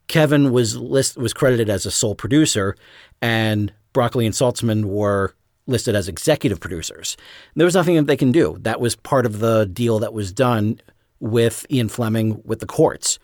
Kevin 0.07 0.53
was 0.53 0.77
list, 0.77 1.17
was 1.17 1.35
credited 1.35 1.69
as 1.69 1.87
a 1.87 1.91
sole 1.91 2.15
producer, 2.15 2.75
and 3.21 3.73
Broccoli 3.93 4.27
and 4.27 4.35
Saltzman 4.35 4.87
were 4.87 5.35
listed 5.67 5.95
as 5.95 6.09
executive 6.09 6.61
producers. 6.61 7.17
There 7.55 7.67
was 7.67 7.75
nothing 7.75 7.97
that 7.97 8.07
they 8.07 8.17
can 8.17 8.33
do. 8.33 8.57
That 8.61 8.81
was 8.81 8.97
part 8.97 9.27
of 9.27 9.39
the 9.39 9.67
deal 9.67 9.99
that 9.99 10.15
was 10.15 10.33
done 10.33 10.81
with 11.21 11.67
Ian 11.71 11.89
Fleming 11.89 12.41
with 12.45 12.61
the 12.61 12.67
courts. 12.67 13.19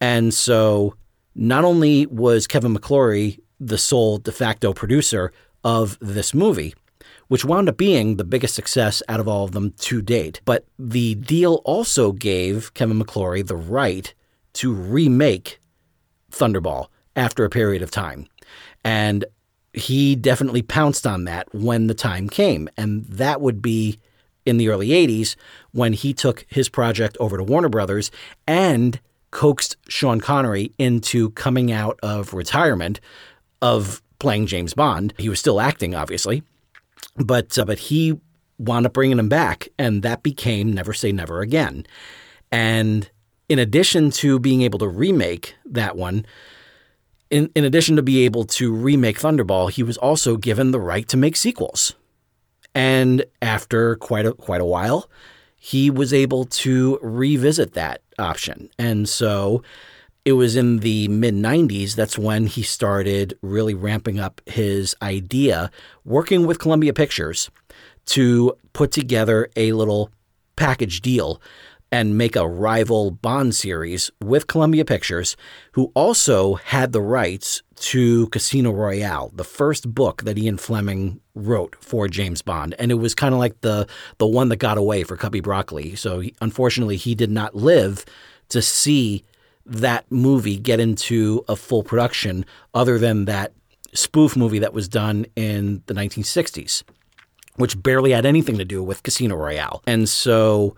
And 0.00 0.34
so 0.34 0.94
not 1.34 1.64
only 1.64 2.06
was 2.06 2.46
Kevin 2.46 2.74
McClory 2.74 3.40
the 3.60 3.78
sole 3.78 4.18
de 4.18 4.30
facto 4.30 4.72
producer 4.72 5.32
of 5.64 5.98
this 6.00 6.34
movie, 6.34 6.74
which 7.28 7.44
wound 7.44 7.68
up 7.68 7.76
being 7.76 8.16
the 8.16 8.24
biggest 8.24 8.54
success 8.54 9.02
out 9.08 9.20
of 9.20 9.28
all 9.28 9.44
of 9.44 9.52
them 9.52 9.72
to 9.78 10.02
date. 10.02 10.40
But 10.44 10.66
the 10.78 11.14
deal 11.14 11.60
also 11.64 12.12
gave 12.12 12.74
Kevin 12.74 13.00
McClory 13.00 13.46
the 13.46 13.56
right 13.56 14.12
to 14.54 14.72
remake 14.72 15.60
Thunderball 16.30 16.88
after 17.14 17.44
a 17.44 17.50
period 17.50 17.82
of 17.82 17.90
time. 17.90 18.26
And 18.84 19.24
he 19.72 20.16
definitely 20.16 20.62
pounced 20.62 21.06
on 21.06 21.24
that 21.24 21.54
when 21.54 21.86
the 21.86 21.94
time 21.94 22.28
came. 22.28 22.68
And 22.76 23.04
that 23.04 23.40
would 23.40 23.60
be 23.62 24.00
in 24.46 24.56
the 24.56 24.68
early 24.68 24.88
80s 24.88 25.36
when 25.72 25.92
he 25.92 26.14
took 26.14 26.46
his 26.48 26.68
project 26.68 27.16
over 27.20 27.36
to 27.36 27.44
Warner 27.44 27.68
Brothers 27.68 28.10
and 28.46 28.98
coaxed 29.30 29.76
Sean 29.88 30.20
Connery 30.20 30.72
into 30.78 31.30
coming 31.30 31.70
out 31.70 32.00
of 32.02 32.32
retirement 32.32 32.98
of 33.60 34.02
playing 34.18 34.46
James 34.46 34.72
Bond. 34.72 35.12
He 35.18 35.28
was 35.28 35.38
still 35.38 35.60
acting, 35.60 35.94
obviously, 35.94 36.42
but 37.18 37.58
uh, 37.58 37.64
but 37.64 37.78
he 37.78 38.18
wound 38.58 38.86
up 38.86 38.92
bringing 38.92 39.18
him 39.18 39.28
back, 39.28 39.68
and 39.78 40.02
that 40.02 40.22
became 40.22 40.72
Never 40.72 40.92
Say 40.92 41.12
Never 41.12 41.40
Again. 41.40 41.86
And 42.50 43.10
in 43.48 43.58
addition 43.58 44.10
to 44.10 44.38
being 44.38 44.62
able 44.62 44.78
to 44.80 44.88
remake 44.88 45.54
that 45.64 45.96
one, 45.96 46.26
in, 47.30 47.50
in 47.54 47.64
addition 47.64 47.96
to 47.96 48.02
be 48.02 48.24
able 48.24 48.44
to 48.44 48.72
remake 48.72 49.18
Thunderball, 49.18 49.70
he 49.70 49.82
was 49.82 49.96
also 49.98 50.36
given 50.36 50.70
the 50.70 50.80
right 50.80 51.06
to 51.08 51.16
make 51.16 51.36
sequels. 51.36 51.94
And 52.74 53.24
after 53.42 53.96
quite 53.96 54.26
a 54.26 54.32
quite 54.32 54.60
a 54.60 54.66
while, 54.66 55.10
he 55.56 55.90
was 55.90 56.12
able 56.12 56.44
to 56.44 56.98
revisit 57.02 57.74
that 57.74 58.02
option. 58.18 58.70
And 58.78 59.08
so 59.08 59.62
it 60.24 60.32
was 60.32 60.56
in 60.56 60.78
the 60.78 61.08
mid 61.08 61.34
90s 61.34 61.94
that's 61.94 62.18
when 62.18 62.46
he 62.46 62.62
started 62.62 63.38
really 63.42 63.74
ramping 63.74 64.18
up 64.18 64.40
his 64.46 64.94
idea, 65.00 65.70
working 66.04 66.46
with 66.46 66.58
Columbia 66.58 66.92
Pictures 66.92 67.50
to 68.06 68.54
put 68.72 68.90
together 68.90 69.48
a 69.56 69.72
little 69.72 70.10
package 70.56 71.00
deal 71.00 71.40
and 71.90 72.18
make 72.18 72.36
a 72.36 72.46
rival 72.46 73.10
Bond 73.10 73.54
series 73.54 74.10
with 74.22 74.46
Columbia 74.46 74.84
Pictures, 74.84 75.36
who 75.72 75.90
also 75.94 76.54
had 76.54 76.92
the 76.92 77.00
rights 77.00 77.62
to 77.76 78.26
Casino 78.28 78.72
Royale, 78.72 79.30
the 79.34 79.44
first 79.44 79.94
book 79.94 80.24
that 80.24 80.36
Ian 80.36 80.58
Fleming 80.58 81.20
wrote 81.34 81.76
for 81.80 82.08
James 82.08 82.42
Bond, 82.42 82.74
and 82.78 82.90
it 82.90 82.96
was 82.96 83.14
kind 83.14 83.32
of 83.32 83.38
like 83.38 83.60
the 83.62 83.86
the 84.18 84.26
one 84.26 84.48
that 84.50 84.56
got 84.56 84.76
away 84.78 85.04
for 85.04 85.16
Cubby 85.16 85.40
Broccoli. 85.40 85.96
So 85.96 86.20
he, 86.20 86.34
unfortunately, 86.40 86.96
he 86.96 87.14
did 87.14 87.30
not 87.30 87.54
live 87.54 88.04
to 88.50 88.60
see 88.60 89.24
that 89.68 90.10
movie 90.10 90.56
get 90.56 90.80
into 90.80 91.44
a 91.48 91.56
full 91.56 91.82
production, 91.82 92.44
other 92.74 92.98
than 92.98 93.26
that 93.26 93.52
spoof 93.94 94.36
movie 94.36 94.58
that 94.58 94.72
was 94.72 94.88
done 94.88 95.26
in 95.36 95.82
the 95.86 95.94
1960s, 95.94 96.82
which 97.56 97.80
barely 97.82 98.12
had 98.12 98.26
anything 98.26 98.58
to 98.58 98.64
do 98.64 98.82
with 98.82 99.02
Casino 99.02 99.36
Royale, 99.36 99.82
and 99.86 100.08
so 100.08 100.76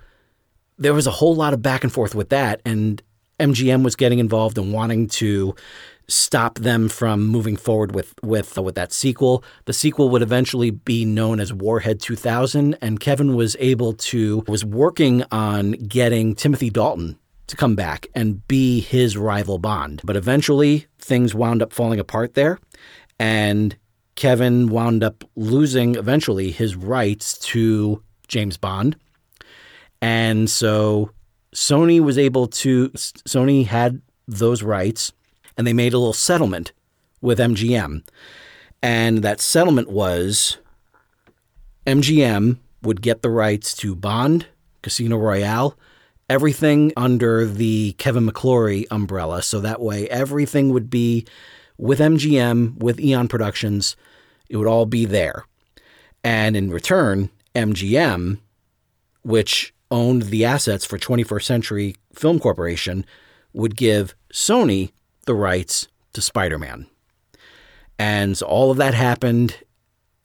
there 0.78 0.94
was 0.94 1.06
a 1.06 1.10
whole 1.10 1.34
lot 1.34 1.52
of 1.52 1.62
back 1.62 1.84
and 1.84 1.92
forth 1.92 2.14
with 2.14 2.30
that, 2.30 2.60
and 2.64 3.02
MGM 3.38 3.84
was 3.84 3.96
getting 3.96 4.18
involved 4.18 4.58
and 4.58 4.72
wanting 4.72 5.08
to 5.08 5.54
stop 6.08 6.58
them 6.58 6.88
from 6.88 7.26
moving 7.26 7.56
forward 7.56 7.94
with 7.94 8.14
with 8.22 8.58
uh, 8.58 8.62
with 8.62 8.74
that 8.74 8.92
sequel. 8.92 9.44
The 9.66 9.72
sequel 9.72 10.10
would 10.10 10.22
eventually 10.22 10.70
be 10.70 11.04
known 11.04 11.40
as 11.40 11.52
Warhead 11.52 12.00
2000, 12.00 12.76
and 12.80 13.00
Kevin 13.00 13.36
was 13.36 13.56
able 13.60 13.92
to 13.94 14.44
was 14.48 14.64
working 14.64 15.24
on 15.30 15.72
getting 15.72 16.34
Timothy 16.34 16.70
Dalton 16.70 17.18
to 17.50 17.56
come 17.56 17.74
back 17.74 18.06
and 18.14 18.46
be 18.48 18.80
his 18.80 19.16
rival 19.16 19.58
Bond. 19.58 20.00
But 20.04 20.16
eventually, 20.16 20.86
things 20.98 21.34
wound 21.34 21.62
up 21.62 21.72
falling 21.72 22.00
apart 22.00 22.34
there, 22.34 22.58
and 23.18 23.76
Kevin 24.16 24.68
wound 24.68 25.04
up 25.04 25.24
losing 25.36 25.94
eventually 25.94 26.50
his 26.50 26.76
rights 26.76 27.38
to 27.38 28.02
James 28.28 28.56
Bond 28.56 28.96
and 30.00 30.48
so 30.48 31.10
Sony 31.54 32.00
was 32.00 32.18
able 32.18 32.46
to, 32.48 32.90
Sony 32.90 33.66
had 33.66 34.00
those 34.26 34.62
rights 34.62 35.12
and 35.56 35.66
they 35.66 35.72
made 35.72 35.92
a 35.92 35.98
little 35.98 36.12
settlement 36.12 36.72
with 37.20 37.38
MGM. 37.38 38.06
And 38.82 39.18
that 39.18 39.40
settlement 39.40 39.90
was 39.90 40.58
MGM 41.86 42.58
would 42.82 43.02
get 43.02 43.20
the 43.20 43.30
rights 43.30 43.74
to 43.76 43.94
Bond, 43.94 44.46
Casino 44.82 45.18
Royale, 45.18 45.76
everything 46.30 46.92
under 46.96 47.44
the 47.44 47.92
Kevin 47.98 48.24
McClory 48.24 48.86
umbrella. 48.92 49.42
So 49.42 49.58
that 49.60 49.80
way, 49.80 50.08
everything 50.08 50.72
would 50.72 50.88
be 50.88 51.26
with 51.76 51.98
MGM, 51.98 52.78
with 52.78 53.00
Eon 53.00 53.26
Productions, 53.26 53.96
it 54.48 54.56
would 54.56 54.68
all 54.68 54.86
be 54.86 55.04
there. 55.04 55.44
And 56.22 56.56
in 56.56 56.70
return, 56.70 57.30
MGM, 57.56 58.38
which 59.22 59.74
owned 59.90 60.24
the 60.24 60.44
assets 60.44 60.84
for 60.84 60.98
21st 60.98 61.42
Century 61.42 61.96
Film 62.14 62.38
Corporation 62.38 63.04
would 63.52 63.76
give 63.76 64.14
Sony 64.32 64.92
the 65.26 65.34
rights 65.34 65.88
to 66.12 66.20
Spider 66.20 66.58
Man. 66.58 66.86
And 67.98 68.40
all 68.42 68.70
of 68.70 68.76
that 68.76 68.94
happened 68.94 69.56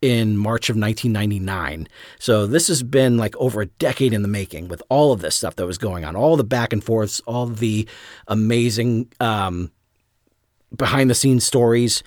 in 0.05 0.37
March 0.37 0.69
of 0.69 0.75
1999. 0.75 1.87
So 2.19 2.45
this 2.45 2.67
has 2.67 2.83
been 2.83 3.17
like 3.17 3.35
over 3.37 3.61
a 3.61 3.65
decade 3.65 4.13
in 4.13 4.21
the 4.21 4.27
making 4.27 4.67
with 4.67 4.83
all 4.87 5.11
of 5.11 5.21
this 5.21 5.35
stuff 5.35 5.55
that 5.55 5.65
was 5.65 5.79
going 5.79 6.05
on, 6.05 6.15
all 6.15 6.37
the 6.37 6.43
back 6.43 6.71
and 6.71 6.83
forths, 6.83 7.21
all 7.21 7.47
the 7.47 7.87
amazing 8.27 9.11
um, 9.19 9.71
behind 10.75 11.09
the 11.09 11.15
scenes 11.15 11.43
stories. 11.43 12.03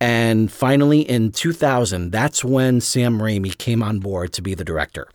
And 0.00 0.50
finally, 0.50 1.00
in 1.00 1.32
2000, 1.32 2.10
that's 2.10 2.44
when 2.44 2.80
Sam 2.80 3.18
Raimi 3.18 3.58
came 3.58 3.82
on 3.82 3.98
board 3.98 4.32
to 4.34 4.42
be 4.42 4.54
the 4.54 4.64
director 4.64 5.08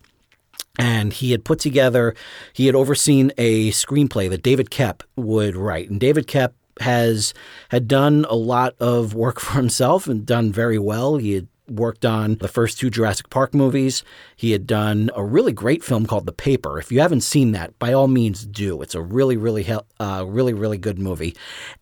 and 0.78 1.14
he 1.14 1.32
had 1.32 1.46
put 1.46 1.60
together, 1.60 2.14
he 2.54 2.66
had 2.66 2.76
overseen 2.76 3.32
a 3.38 3.72
screenplay 3.72 4.30
that 4.30 4.44
David 4.44 4.70
Koepp 4.70 5.02
would 5.16 5.56
write. 5.56 5.90
And 5.90 6.00
David 6.00 6.28
Koepp 6.28 6.52
has 6.82 7.34
had 7.70 7.88
done 7.88 8.26
a 8.30 8.36
lot 8.36 8.76
of 8.80 9.14
work 9.14 9.40
for 9.40 9.54
himself 9.54 10.08
and 10.08 10.26
done 10.26 10.52
very 10.52 10.78
well. 10.78 11.18
He 11.18 11.34
had 11.34 11.48
worked 11.70 12.06
on 12.06 12.36
the 12.36 12.48
first 12.48 12.80
two 12.80 12.90
Jurassic 12.90 13.30
Park 13.30 13.54
movies. 13.54 14.04
He 14.36 14.52
had 14.52 14.68
done 14.68 15.10
a 15.16 15.24
really 15.24 15.52
great 15.52 15.84
film 15.84 16.06
called 16.06 16.26
The 16.26 16.32
Paper. 16.32 16.80
If 16.80 16.92
you 16.92 17.00
haven't 17.00 17.22
seen 17.22 17.52
that, 17.54 17.78
by 17.80 17.94
all 17.94 18.08
means 18.08 18.46
do. 18.46 18.82
It's 18.82 18.96
a 18.96 19.02
really, 19.02 19.38
really, 19.38 19.68
uh, 20.00 20.26
really, 20.28 20.54
really 20.54 20.78
good 20.78 21.00
movie. 21.00 21.36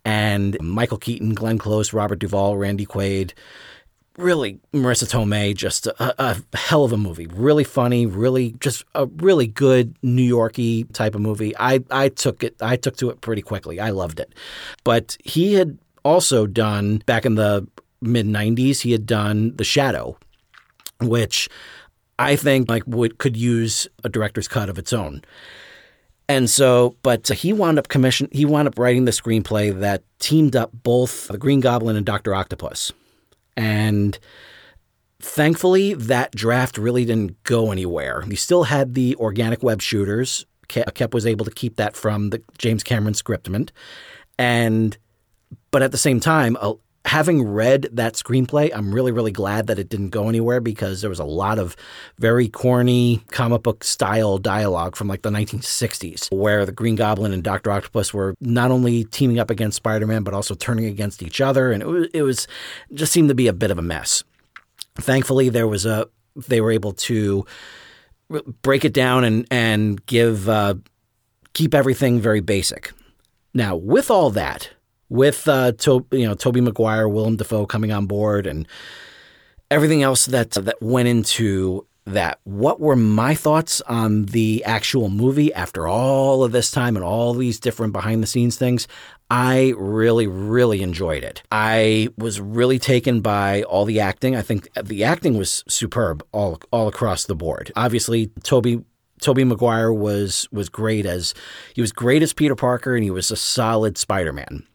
And 0.03 0.57
Michael 0.61 0.97
Keaton, 0.97 1.33
Glenn 1.33 1.57
Close, 1.57 1.93
Robert 1.93 2.19
Duvall, 2.19 2.57
Randy 2.57 2.85
Quaid 2.85 3.33
really 4.17 4.59
Marisa 4.73 5.09
Tomei, 5.09 5.55
just 5.55 5.87
a, 5.87 6.23
a, 6.23 6.37
hell 6.53 6.83
of 6.83 6.93
a 6.93 6.97
movie. 6.97 7.27
Really 7.27 7.63
funny, 7.63 8.05
really 8.05 8.55
just 8.59 8.85
a 8.93 9.05
really 9.05 9.47
good 9.47 9.95
New 10.01 10.23
Yorky 10.23 10.85
type 10.85 11.15
of 11.15 11.21
movie. 11.21 11.55
I 11.57 11.83
I 11.91 12.09
took 12.09 12.43
it 12.43 12.55
I 12.61 12.77
took 12.77 12.97
to 12.97 13.09
it 13.09 13.21
pretty 13.21 13.41
quickly. 13.41 13.79
I 13.79 13.89
loved 13.89 14.19
it. 14.19 14.33
But 14.83 15.17
he 15.23 15.53
had 15.53 15.77
also 16.03 16.47
done 16.47 16.99
back 17.05 17.25
in 17.25 17.35
the 17.35 17.67
mid 18.05 18.25
90s, 18.25 18.81
he 18.81 18.91
had 18.91 19.05
done 19.05 19.55
The 19.55 19.63
Shadow, 19.63 20.17
which 21.01 21.49
I 22.17 22.35
think 22.35 22.69
like 22.69 22.83
would 22.87 23.17
could 23.17 23.35
use 23.35 23.87
a 24.03 24.09
director's 24.09 24.47
cut 24.47 24.69
of 24.69 24.77
its 24.77 24.93
own. 24.93 25.21
And 26.27 26.49
so, 26.49 26.95
but 27.03 27.27
he 27.27 27.53
wound 27.53 27.77
up 27.77 27.87
commission 27.87 28.27
he 28.31 28.45
wound 28.45 28.67
up 28.67 28.79
writing 28.79 29.05
the 29.05 29.11
screenplay 29.11 29.77
that 29.79 30.03
teamed 30.19 30.55
up 30.55 30.71
both 30.73 31.27
the 31.27 31.37
Green 31.37 31.59
Goblin 31.59 31.95
and 31.95 32.05
Doctor 32.05 32.33
Octopus. 32.33 32.91
And 33.57 34.17
thankfully, 35.21 35.93
that 35.93 36.31
draft 36.31 36.77
really 36.77 37.05
didn't 37.05 37.41
go 37.43 37.71
anywhere. 37.71 38.21
He 38.21 38.35
still 38.35 38.63
had 38.63 38.95
the 38.95 39.15
organic 39.17 39.61
web 39.61 39.81
shooters. 39.81 40.45
Koepp 40.67 41.13
was 41.13 41.27
able 41.27 41.45
to 41.45 41.51
keep 41.51 41.75
that 41.75 41.95
from 41.95 42.31
the 42.31 42.41
James 42.57 42.83
Cameron 42.83 43.13
scriptment. 43.13 43.69
And, 44.39 44.97
but 45.69 45.83
at 45.83 45.91
the 45.91 45.97
same 45.97 46.19
time, 46.19 46.57
uh, 46.59 46.73
having 47.05 47.47
read 47.47 47.87
that 47.93 48.15
screenplay, 48.15 48.71
I'm 48.73 48.93
really, 48.93 49.11
really 49.11 49.31
glad 49.31 49.67
that 49.67 49.77
it 49.77 49.89
didn't 49.89 50.09
go 50.09 50.27
anywhere 50.27 50.59
because 50.59 51.01
there 51.01 51.09
was 51.09 51.19
a 51.19 51.25
lot 51.25 51.59
of 51.59 51.75
very 52.17 52.47
corny 52.47 53.21
comic 53.29 53.61
book 53.61 53.83
style 53.83 54.39
dialogue 54.39 54.95
from 54.95 55.07
like 55.07 55.21
the 55.21 55.29
1960s 55.29 56.31
where 56.35 56.65
the 56.65 56.71
Green 56.71 56.95
Goblin 56.95 57.31
and 57.31 57.43
Dr. 57.43 57.71
Octopus 57.71 58.13
were 58.13 58.35
not 58.41 58.71
only 58.71 59.03
teaming 59.05 59.39
up 59.39 59.51
against 59.51 59.77
Spider 59.77 60.07
Man, 60.07 60.23
but 60.23 60.33
also 60.33 60.55
turning 60.55 60.85
against 60.85 61.21
each 61.21 61.39
other. 61.39 61.71
And 61.71 61.83
it 61.83 61.87
was, 61.87 62.07
it 62.13 62.21
was 62.23 62.47
just 62.93 63.13
seemed 63.13 63.29
to 63.29 63.35
be 63.35 63.47
a 63.47 63.53
bit 63.53 63.71
of 63.71 63.77
a 63.77 63.83
mess. 63.83 64.23
Thankfully, 64.95 65.49
there 65.49 65.67
was 65.67 65.85
a, 65.85 66.07
they 66.47 66.59
were 66.59 66.71
able 66.71 66.93
to 66.93 67.45
break 68.63 68.83
it 68.83 68.93
down 68.93 69.23
and, 69.23 69.45
and 69.51 70.03
give, 70.07 70.49
uh, 70.49 70.75
keep 71.53 71.75
everything 71.75 72.19
very 72.19 72.41
basic. 72.41 72.91
Now, 73.53 73.75
with 73.75 74.09
all 74.09 74.31
that, 74.31 74.71
with 75.15 75.47
uh, 75.47 75.71
to, 75.73 76.05
you 76.11 76.27
know 76.27 76.33
Tobey 76.35 76.61
Maguire, 76.61 77.07
Willem 77.07 77.37
Dafoe 77.37 77.65
coming 77.65 77.91
on 77.91 78.05
board, 78.05 78.45
and 78.47 78.67
everything 79.71 80.03
else 80.03 80.25
that 80.27 80.51
that 80.51 80.81
went 80.81 81.07
into 81.07 81.87
that. 82.05 82.39
What 82.43 82.79
were 82.79 82.95
my 82.95 83.33
thoughts 83.33 83.81
on 83.81 84.25
the 84.25 84.63
actual 84.63 85.09
movie 85.09 85.53
after 85.53 85.87
all 85.87 86.43
of 86.43 86.51
this 86.51 86.71
time 86.71 86.95
and 86.95 87.03
all 87.03 87.33
these 87.33 87.59
different 87.59 87.93
behind 87.93 88.21
the 88.21 88.27
scenes 88.27 88.57
things? 88.57 88.87
I 89.31 89.73
really, 89.77 90.27
really 90.27 90.83
enjoyed 90.83 91.23
it. 91.23 91.41
I 91.51 92.09
was 92.15 92.39
really 92.39 92.77
taken 92.77 93.21
by 93.21 93.63
all 93.63 93.85
the 93.85 93.99
acting. 93.99 94.35
I 94.35 94.43
think 94.43 94.69
the 94.81 95.03
acting 95.03 95.37
was 95.37 95.63
superb 95.67 96.23
all 96.31 96.59
all 96.71 96.87
across 96.87 97.25
the 97.25 97.35
board. 97.35 97.71
Obviously, 97.75 98.27
Toby 98.43 98.83
Tobey 99.21 99.43
Maguire 99.43 99.91
was 99.91 100.47
was 100.51 100.69
great 100.69 101.05
as 101.05 101.33
he 101.73 101.81
was 101.81 101.91
great 101.91 102.21
as 102.21 102.33
Peter 102.33 102.55
Parker 102.55 102.95
and 102.95 103.03
he 103.03 103.09
was 103.09 103.31
a 103.31 103.35
solid 103.35 103.97
Spider-Man. 103.97 104.67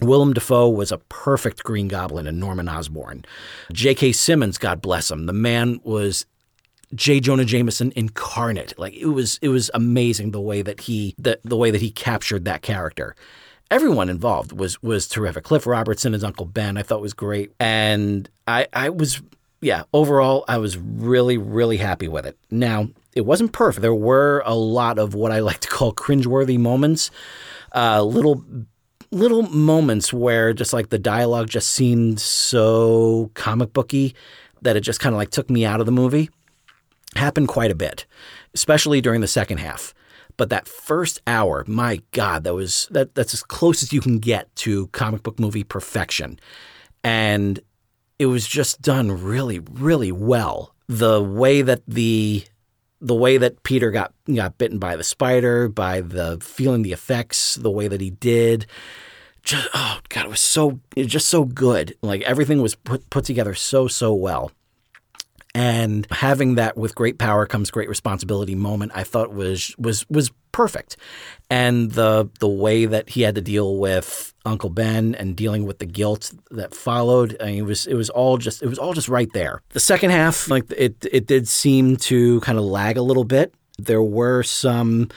Willem 0.00 0.32
Dafoe 0.32 0.68
was 0.68 0.92
a 0.92 0.98
perfect 0.98 1.64
Green 1.64 1.88
Goblin 1.88 2.26
and 2.26 2.38
Norman 2.38 2.68
Osborn. 2.68 3.24
J.K. 3.72 4.12
Simmons, 4.12 4.58
God 4.58 4.80
bless 4.80 5.10
him, 5.10 5.26
the 5.26 5.32
man 5.32 5.80
was 5.82 6.26
J. 6.94 7.20
Jonah 7.20 7.44
Jameson 7.44 7.92
incarnate. 7.96 8.78
Like 8.78 8.94
it 8.94 9.06
was, 9.06 9.38
it 9.42 9.48
was 9.48 9.70
amazing 9.74 10.30
the 10.30 10.40
way 10.40 10.62
that 10.62 10.82
he 10.82 11.14
the, 11.18 11.38
the 11.44 11.56
way 11.56 11.70
that 11.70 11.80
he 11.80 11.90
captured 11.90 12.44
that 12.44 12.62
character. 12.62 13.14
Everyone 13.70 14.08
involved 14.08 14.52
was 14.52 14.82
was 14.82 15.06
terrific. 15.06 15.44
Cliff 15.44 15.66
Robertson 15.66 16.14
as 16.14 16.24
Uncle 16.24 16.46
Ben, 16.46 16.78
I 16.78 16.82
thought 16.82 17.02
was 17.02 17.12
great, 17.12 17.52
and 17.60 18.28
I 18.46 18.66
I 18.72 18.88
was 18.88 19.20
yeah 19.60 19.82
overall 19.92 20.44
I 20.48 20.56
was 20.56 20.78
really 20.78 21.36
really 21.36 21.76
happy 21.76 22.08
with 22.08 22.24
it. 22.24 22.38
Now 22.50 22.88
it 23.14 23.26
wasn't 23.26 23.52
perfect. 23.52 23.82
There 23.82 23.94
were 23.94 24.42
a 24.46 24.54
lot 24.54 24.98
of 24.98 25.12
what 25.12 25.32
I 25.32 25.40
like 25.40 25.60
to 25.60 25.68
call 25.68 25.92
cringeworthy 25.92 26.58
moments, 26.58 27.10
uh, 27.74 28.02
little 28.02 28.42
little 29.10 29.42
moments 29.42 30.12
where 30.12 30.52
just 30.52 30.72
like 30.72 30.90
the 30.90 30.98
dialogue 30.98 31.48
just 31.48 31.70
seemed 31.70 32.20
so 32.20 33.30
comic 33.34 33.72
booky 33.72 34.14
that 34.62 34.76
it 34.76 34.80
just 34.80 35.00
kind 35.00 35.14
of 35.14 35.18
like 35.18 35.30
took 35.30 35.48
me 35.50 35.64
out 35.64 35.80
of 35.80 35.86
the 35.86 35.92
movie 35.92 36.30
happened 37.16 37.48
quite 37.48 37.70
a 37.70 37.74
bit, 37.74 38.06
especially 38.54 39.00
during 39.00 39.20
the 39.20 39.26
second 39.26 39.58
half. 39.58 39.94
But 40.36 40.50
that 40.50 40.68
first 40.68 41.20
hour, 41.26 41.64
my 41.66 42.00
God, 42.12 42.44
that 42.44 42.54
was 42.54 42.86
that 42.90 43.14
that's 43.14 43.34
as 43.34 43.42
close 43.42 43.82
as 43.82 43.92
you 43.92 44.00
can 44.00 44.18
get 44.18 44.54
to 44.56 44.86
comic 44.88 45.22
book 45.22 45.40
movie 45.40 45.64
perfection. 45.64 46.38
And 47.02 47.58
it 48.18 48.26
was 48.26 48.46
just 48.46 48.80
done 48.80 49.22
really, 49.22 49.58
really 49.58 50.12
well. 50.12 50.74
The 50.86 51.22
way 51.22 51.62
that 51.62 51.82
the 51.86 52.44
the 53.00 53.14
way 53.14 53.36
that 53.38 53.62
Peter 53.62 53.90
got 53.90 54.12
got 54.32 54.58
bitten 54.58 54.78
by 54.78 54.96
the 54.96 55.04
spider, 55.04 55.68
by 55.68 56.00
the 56.00 56.38
feeling 56.40 56.82
the 56.82 56.92
effects, 56.92 57.54
the 57.56 57.70
way 57.70 57.88
that 57.88 58.00
he 58.00 58.10
did, 58.10 58.66
just 59.42 59.68
oh 59.74 60.00
god, 60.08 60.26
it 60.26 60.30
was 60.30 60.40
so 60.40 60.80
it 60.96 61.04
was 61.04 61.12
just 61.12 61.28
so 61.28 61.44
good. 61.44 61.96
Like 62.02 62.22
everything 62.22 62.60
was 62.60 62.74
put 62.74 63.08
put 63.10 63.24
together 63.24 63.54
so 63.54 63.88
so 63.88 64.12
well. 64.12 64.52
And 65.58 66.06
having 66.12 66.54
that 66.54 66.76
with 66.76 66.94
great 66.94 67.18
power 67.18 67.44
comes 67.44 67.72
great 67.72 67.88
responsibility 67.88 68.54
moment, 68.54 68.92
I 68.94 69.02
thought 69.02 69.32
was 69.32 69.74
was 69.76 70.08
was 70.08 70.30
perfect. 70.52 70.96
And 71.50 71.90
the 71.90 72.30
the 72.38 72.46
way 72.46 72.86
that 72.86 73.10
he 73.10 73.22
had 73.22 73.34
to 73.34 73.40
deal 73.40 73.76
with 73.76 74.32
Uncle 74.44 74.70
Ben 74.70 75.16
and 75.16 75.34
dealing 75.34 75.66
with 75.66 75.80
the 75.80 75.86
guilt 75.86 76.32
that 76.52 76.76
followed, 76.76 77.36
I 77.40 77.46
mean, 77.46 77.58
it 77.58 77.62
was 77.62 77.86
it 77.88 77.94
was 77.94 78.08
all 78.08 78.38
just 78.38 78.62
it 78.62 78.68
was 78.68 78.78
all 78.78 78.94
just 78.94 79.08
right 79.08 79.32
there. 79.32 79.60
The 79.70 79.80
second 79.80 80.10
half, 80.10 80.48
like 80.48 80.70
it 80.76 81.04
it 81.10 81.26
did 81.26 81.48
seem 81.48 81.96
to 81.96 82.38
kind 82.42 82.56
of 82.56 82.62
lag 82.62 82.96
a 82.96 83.02
little 83.02 83.24
bit. 83.24 83.52
There 83.78 84.02
were 84.02 84.44
some 84.44 85.08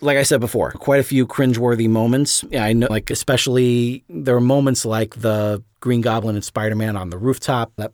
like 0.00 0.16
I 0.16 0.22
said 0.22 0.40
before, 0.40 0.70
quite 0.70 1.00
a 1.00 1.04
few 1.04 1.26
cringeworthy 1.26 1.86
moments. 1.86 2.42
I 2.58 2.72
know, 2.72 2.86
like 2.88 3.10
especially 3.10 4.04
there 4.08 4.36
were 4.36 4.40
moments 4.40 4.86
like 4.86 5.16
the 5.16 5.62
Green 5.80 6.00
Goblin 6.00 6.34
and 6.34 6.44
Spider 6.44 6.76
Man 6.76 6.96
on 6.96 7.10
the 7.10 7.18
rooftop. 7.18 7.72
That 7.76 7.92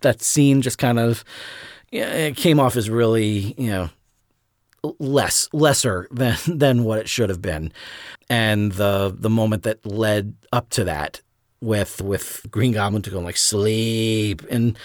that 0.00 0.22
scene 0.22 0.62
just 0.62 0.78
kind 0.78 0.98
of 0.98 1.24
it 1.92 2.36
came 2.36 2.60
off 2.60 2.76
as 2.76 2.88
really 2.88 3.54
you 3.58 3.70
know 3.70 3.90
less 4.98 5.48
lesser 5.52 6.08
than 6.10 6.36
than 6.46 6.84
what 6.84 6.98
it 6.98 7.08
should 7.08 7.30
have 7.30 7.42
been, 7.42 7.72
and 8.28 8.72
the 8.72 9.14
the 9.16 9.30
moment 9.30 9.62
that 9.64 9.84
led 9.84 10.34
up 10.52 10.70
to 10.70 10.84
that 10.84 11.20
with 11.60 12.00
with 12.00 12.46
Green 12.50 12.72
Goblin 12.72 13.02
to 13.02 13.10
go 13.10 13.20
like 13.20 13.36
sleep 13.36 14.42
and 14.50 14.78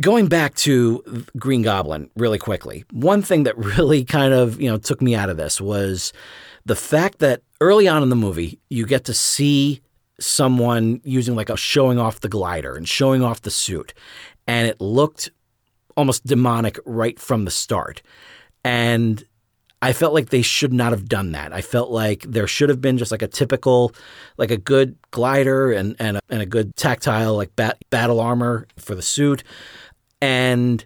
going 0.00 0.26
back 0.26 0.54
to 0.56 1.24
Green 1.38 1.62
Goblin 1.62 2.10
really 2.16 2.38
quickly. 2.38 2.84
One 2.92 3.22
thing 3.22 3.42
that 3.44 3.56
really 3.58 4.04
kind 4.04 4.32
of 4.32 4.60
you 4.60 4.70
know 4.70 4.78
took 4.78 5.02
me 5.02 5.14
out 5.14 5.30
of 5.30 5.36
this 5.36 5.60
was 5.60 6.12
the 6.64 6.76
fact 6.76 7.18
that 7.18 7.42
early 7.60 7.88
on 7.88 8.02
in 8.02 8.08
the 8.08 8.16
movie 8.16 8.58
you 8.70 8.86
get 8.86 9.04
to 9.04 9.14
see 9.14 9.80
someone 10.20 11.00
using 11.04 11.34
like 11.34 11.50
a 11.50 11.56
showing 11.56 11.98
off 11.98 12.20
the 12.20 12.28
glider 12.28 12.76
and 12.76 12.88
showing 12.88 13.22
off 13.22 13.42
the 13.42 13.50
suit 13.50 13.92
and 14.46 14.68
it 14.68 14.80
looked 14.80 15.30
almost 15.96 16.26
demonic 16.26 16.78
right 16.84 17.18
from 17.18 17.44
the 17.44 17.50
start. 17.50 18.02
And 18.64 19.22
I 19.82 19.92
felt 19.92 20.14
like 20.14 20.30
they 20.30 20.42
should 20.42 20.72
not 20.72 20.92
have 20.92 21.08
done 21.08 21.32
that. 21.32 21.52
I 21.52 21.60
felt 21.60 21.90
like 21.90 22.22
there 22.22 22.46
should 22.46 22.70
have 22.70 22.80
been 22.80 22.96
just 22.96 23.10
like 23.12 23.20
a 23.20 23.28
typical, 23.28 23.92
like 24.38 24.50
a 24.50 24.56
good 24.56 24.96
glider 25.10 25.72
and 25.72 25.94
and 25.98 26.16
a, 26.16 26.20
and 26.30 26.40
a 26.40 26.46
good 26.46 26.74
tactile 26.74 27.36
like 27.36 27.54
bat, 27.54 27.76
battle 27.90 28.18
armor 28.18 28.66
for 28.78 28.94
the 28.94 29.02
suit. 29.02 29.44
And 30.22 30.84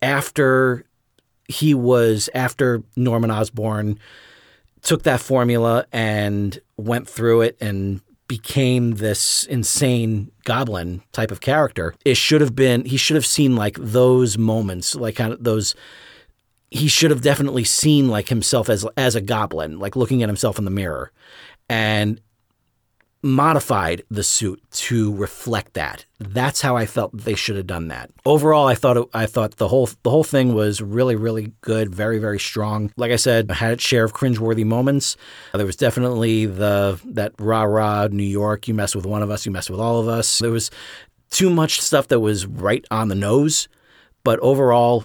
after 0.00 0.84
he 1.48 1.74
was 1.74 2.30
after 2.32 2.84
Norman 2.96 3.32
Osborn 3.32 3.98
took 4.82 5.02
that 5.02 5.20
formula 5.20 5.86
and 5.92 6.58
went 6.76 7.08
through 7.08 7.42
it 7.42 7.58
and 7.60 8.00
became 8.30 8.92
this 8.92 9.42
insane 9.46 10.30
goblin 10.44 11.02
type 11.10 11.32
of 11.32 11.40
character. 11.40 11.96
It 12.04 12.16
should 12.16 12.40
have 12.40 12.54
been 12.54 12.84
he 12.84 12.96
should 12.96 13.16
have 13.16 13.26
seen 13.26 13.56
like 13.56 13.76
those 13.76 14.38
moments, 14.38 14.94
like 14.94 15.16
kind 15.16 15.32
of 15.32 15.42
those 15.42 15.74
he 16.70 16.86
should 16.86 17.10
have 17.10 17.22
definitely 17.22 17.64
seen 17.64 18.06
like 18.06 18.28
himself 18.28 18.68
as 18.68 18.86
as 18.96 19.16
a 19.16 19.20
goblin, 19.20 19.80
like 19.80 19.96
looking 19.96 20.22
at 20.22 20.28
himself 20.28 20.60
in 20.60 20.64
the 20.64 20.70
mirror. 20.70 21.10
And 21.68 22.20
modified 23.22 24.02
the 24.10 24.22
suit 24.22 24.62
to 24.70 25.14
reflect 25.14 25.74
that. 25.74 26.06
That's 26.18 26.60
how 26.62 26.76
I 26.76 26.86
felt 26.86 27.16
they 27.16 27.34
should 27.34 27.56
have 27.56 27.66
done 27.66 27.88
that. 27.88 28.10
Overall, 28.24 28.66
I 28.66 28.74
thought 28.74 28.96
it, 28.96 29.06
I 29.12 29.26
thought 29.26 29.56
the 29.56 29.68
whole 29.68 29.88
the 30.02 30.10
whole 30.10 30.24
thing 30.24 30.54
was 30.54 30.80
really 30.80 31.16
really 31.16 31.52
good, 31.60 31.94
very 31.94 32.18
very 32.18 32.38
strong. 32.38 32.92
Like 32.96 33.12
I 33.12 33.16
said, 33.16 33.50
I 33.50 33.54
had 33.54 33.72
its 33.72 33.82
share 33.82 34.04
of 34.04 34.14
cringeworthy 34.14 34.64
moments. 34.64 35.16
There 35.52 35.66
was 35.66 35.76
definitely 35.76 36.46
the 36.46 37.00
that 37.04 37.34
rah 37.38 37.64
rah 37.64 38.08
New 38.10 38.22
York. 38.22 38.68
You 38.68 38.74
mess 38.74 38.94
with 38.94 39.06
one 39.06 39.22
of 39.22 39.30
us, 39.30 39.44
you 39.44 39.52
mess 39.52 39.68
with 39.68 39.80
all 39.80 40.00
of 40.00 40.08
us. 40.08 40.38
There 40.38 40.50
was 40.50 40.70
too 41.30 41.50
much 41.50 41.80
stuff 41.80 42.08
that 42.08 42.20
was 42.20 42.46
right 42.46 42.84
on 42.90 43.08
the 43.08 43.14
nose, 43.14 43.68
but 44.24 44.38
overall. 44.40 45.04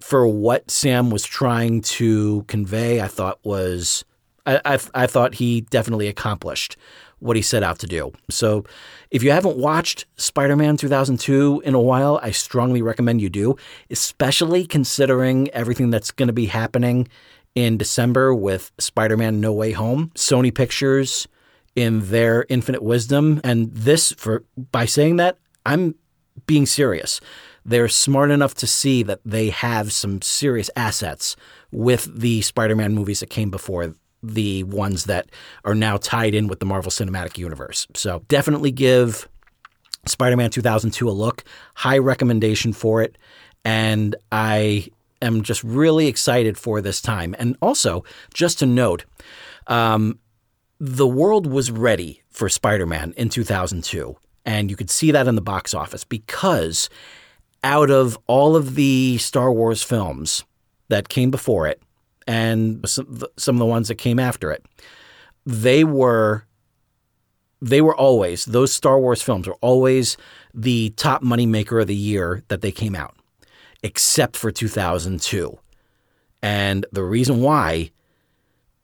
For 0.00 0.26
what 0.26 0.70
Sam 0.70 1.10
was 1.10 1.24
trying 1.24 1.82
to 1.82 2.44
convey, 2.44 3.02
I 3.02 3.06
thought 3.06 3.38
was 3.44 4.02
I, 4.46 4.60
I, 4.64 4.78
I 4.94 5.06
thought 5.06 5.34
he 5.34 5.60
definitely 5.60 6.08
accomplished 6.08 6.78
what 7.20 7.36
he 7.36 7.42
set 7.42 7.62
out 7.62 7.78
to 7.78 7.86
do. 7.86 8.12
So, 8.28 8.64
if 9.10 9.22
you 9.22 9.30
haven't 9.30 9.56
watched 9.56 10.06
Spider 10.16 10.56
Man 10.56 10.76
2002 10.76 11.62
in 11.64 11.74
a 11.74 11.80
while, 11.80 12.20
I 12.22 12.30
strongly 12.30 12.82
recommend 12.82 13.20
you 13.20 13.30
do, 13.30 13.56
especially 13.90 14.66
considering 14.66 15.48
everything 15.50 15.90
that's 15.90 16.10
going 16.10 16.28
to 16.28 16.32
be 16.32 16.46
happening 16.46 17.08
in 17.54 17.76
December 17.76 18.34
with 18.34 18.70
Spider 18.78 19.16
Man 19.16 19.40
No 19.40 19.52
Way 19.52 19.72
Home. 19.72 20.10
Sony 20.14 20.54
Pictures, 20.54 21.26
in 21.76 22.10
their 22.10 22.46
infinite 22.48 22.82
wisdom, 22.82 23.40
and 23.44 23.72
this, 23.72 24.12
for 24.12 24.44
by 24.72 24.84
saying 24.84 25.16
that, 25.16 25.38
I'm 25.64 25.94
being 26.46 26.66
serious. 26.66 27.20
They're 27.64 27.88
smart 27.88 28.30
enough 28.30 28.54
to 28.54 28.66
see 28.66 29.02
that 29.04 29.20
they 29.24 29.50
have 29.50 29.92
some 29.92 30.22
serious 30.22 30.70
assets 30.76 31.36
with 31.70 32.08
the 32.12 32.42
Spider 32.42 32.74
Man 32.74 32.94
movies 32.94 33.20
that 33.20 33.30
came 33.30 33.50
before 33.50 33.94
the 34.22 34.64
ones 34.64 35.04
that 35.04 35.30
are 35.64 35.74
now 35.74 35.96
tied 35.96 36.34
in 36.34 36.46
with 36.46 36.60
the 36.60 36.66
Marvel 36.66 36.90
Cinematic 36.90 37.38
Universe. 37.38 37.86
So 37.94 38.22
definitely 38.28 38.70
give 38.70 39.28
Spider 40.06 40.36
Man 40.36 40.50
2002 40.50 41.08
a 41.08 41.10
look. 41.10 41.44
High 41.74 41.98
recommendation 41.98 42.72
for 42.72 43.02
it. 43.02 43.16
And 43.64 44.16
I 44.32 44.88
am 45.22 45.42
just 45.42 45.62
really 45.64 46.06
excited 46.06 46.56
for 46.56 46.80
this 46.80 47.00
time. 47.00 47.34
And 47.38 47.56
also, 47.60 48.04
just 48.32 48.58
to 48.60 48.66
note, 48.66 49.04
um, 49.66 50.18
the 50.78 51.06
world 51.06 51.46
was 51.46 51.70
ready 51.70 52.22
for 52.30 52.48
Spider 52.48 52.86
Man 52.86 53.12
in 53.16 53.28
2002. 53.28 54.16
And 54.46 54.70
you 54.70 54.76
could 54.76 54.90
see 54.90 55.10
that 55.10 55.28
in 55.28 55.34
the 55.34 55.42
box 55.42 55.74
office 55.74 56.04
because 56.04 56.88
out 57.62 57.90
of 57.90 58.18
all 58.26 58.56
of 58.56 58.74
the 58.74 59.18
Star 59.18 59.52
Wars 59.52 59.82
films 59.82 60.44
that 60.88 61.10
came 61.10 61.30
before 61.30 61.66
it, 61.66 61.82
and 62.30 62.88
some, 62.88 63.08
of 63.08 63.58
the 63.58 63.66
ones 63.66 63.88
that 63.88 63.96
came 63.96 64.20
after 64.20 64.52
it, 64.52 64.64
they 65.44 65.82
were 65.82 66.44
they 67.60 67.82
were 67.82 67.96
always 67.96 68.44
those 68.44 68.72
Star 68.72 69.00
Wars 69.00 69.20
films 69.20 69.48
were 69.48 69.58
always 69.60 70.16
the 70.54 70.90
top 70.90 71.22
money 71.22 71.44
maker 71.44 71.80
of 71.80 71.88
the 71.88 71.94
year 71.94 72.44
that 72.46 72.60
they 72.60 72.70
came 72.70 72.94
out, 72.94 73.16
except 73.82 74.36
for 74.36 74.52
2002. 74.52 75.58
And 76.40 76.86
the 76.92 77.02
reason 77.02 77.42
why 77.42 77.90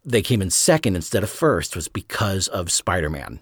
they 0.05 0.23
came 0.23 0.43
in 0.43 0.51
second 0.51 0.97
instead 0.97 1.23
of 1.23 1.31
first 1.31 1.77
was 1.77 1.87
because 1.87 2.49
of 2.49 2.73
Spider-Man. 2.73 3.39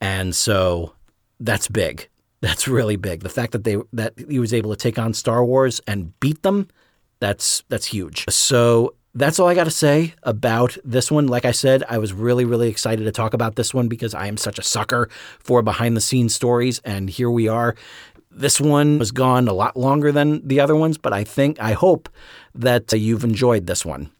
And 0.00 0.36
so 0.36 0.94
that's 1.40 1.66
big. 1.66 2.08
That's 2.42 2.66
really 2.66 2.96
big. 2.96 3.20
The 3.20 3.28
fact 3.28 3.52
that 3.52 3.62
they 3.62 3.76
that 3.92 4.14
he 4.18 4.40
was 4.40 4.52
able 4.52 4.70
to 4.70 4.76
take 4.76 4.98
on 4.98 5.14
Star 5.14 5.44
Wars 5.44 5.80
and 5.86 6.18
beat 6.18 6.42
them, 6.42 6.66
that's 7.20 7.62
that's 7.68 7.86
huge. 7.86 8.24
So 8.30 8.96
that's 9.14 9.38
all 9.38 9.48
I 9.48 9.54
got 9.54 9.64
to 9.64 9.70
say 9.70 10.14
about 10.22 10.76
this 10.84 11.10
one. 11.10 11.28
Like 11.28 11.44
I 11.44 11.50
said, 11.52 11.84
I 11.88 11.98
was 11.98 12.12
really, 12.12 12.44
really 12.44 12.68
excited 12.68 13.04
to 13.04 13.12
talk 13.12 13.34
about 13.34 13.56
this 13.56 13.74
one 13.74 13.88
because 13.88 14.14
I 14.14 14.26
am 14.26 14.36
such 14.36 14.58
a 14.58 14.62
sucker 14.62 15.08
for 15.38 15.62
behind 15.62 15.96
the 15.96 16.00
scenes 16.00 16.34
stories. 16.34 16.80
And 16.84 17.10
here 17.10 17.30
we 17.30 17.48
are. 17.48 17.74
This 18.30 18.58
one 18.58 18.98
was 18.98 19.12
gone 19.12 19.48
a 19.48 19.52
lot 19.52 19.76
longer 19.76 20.10
than 20.10 20.46
the 20.46 20.60
other 20.60 20.74
ones, 20.74 20.96
but 20.96 21.12
I 21.12 21.24
think, 21.24 21.60
I 21.60 21.72
hope 21.72 22.08
that 22.54 22.90
you've 22.92 23.24
enjoyed 23.24 23.66
this 23.66 23.84
one. 23.84 24.10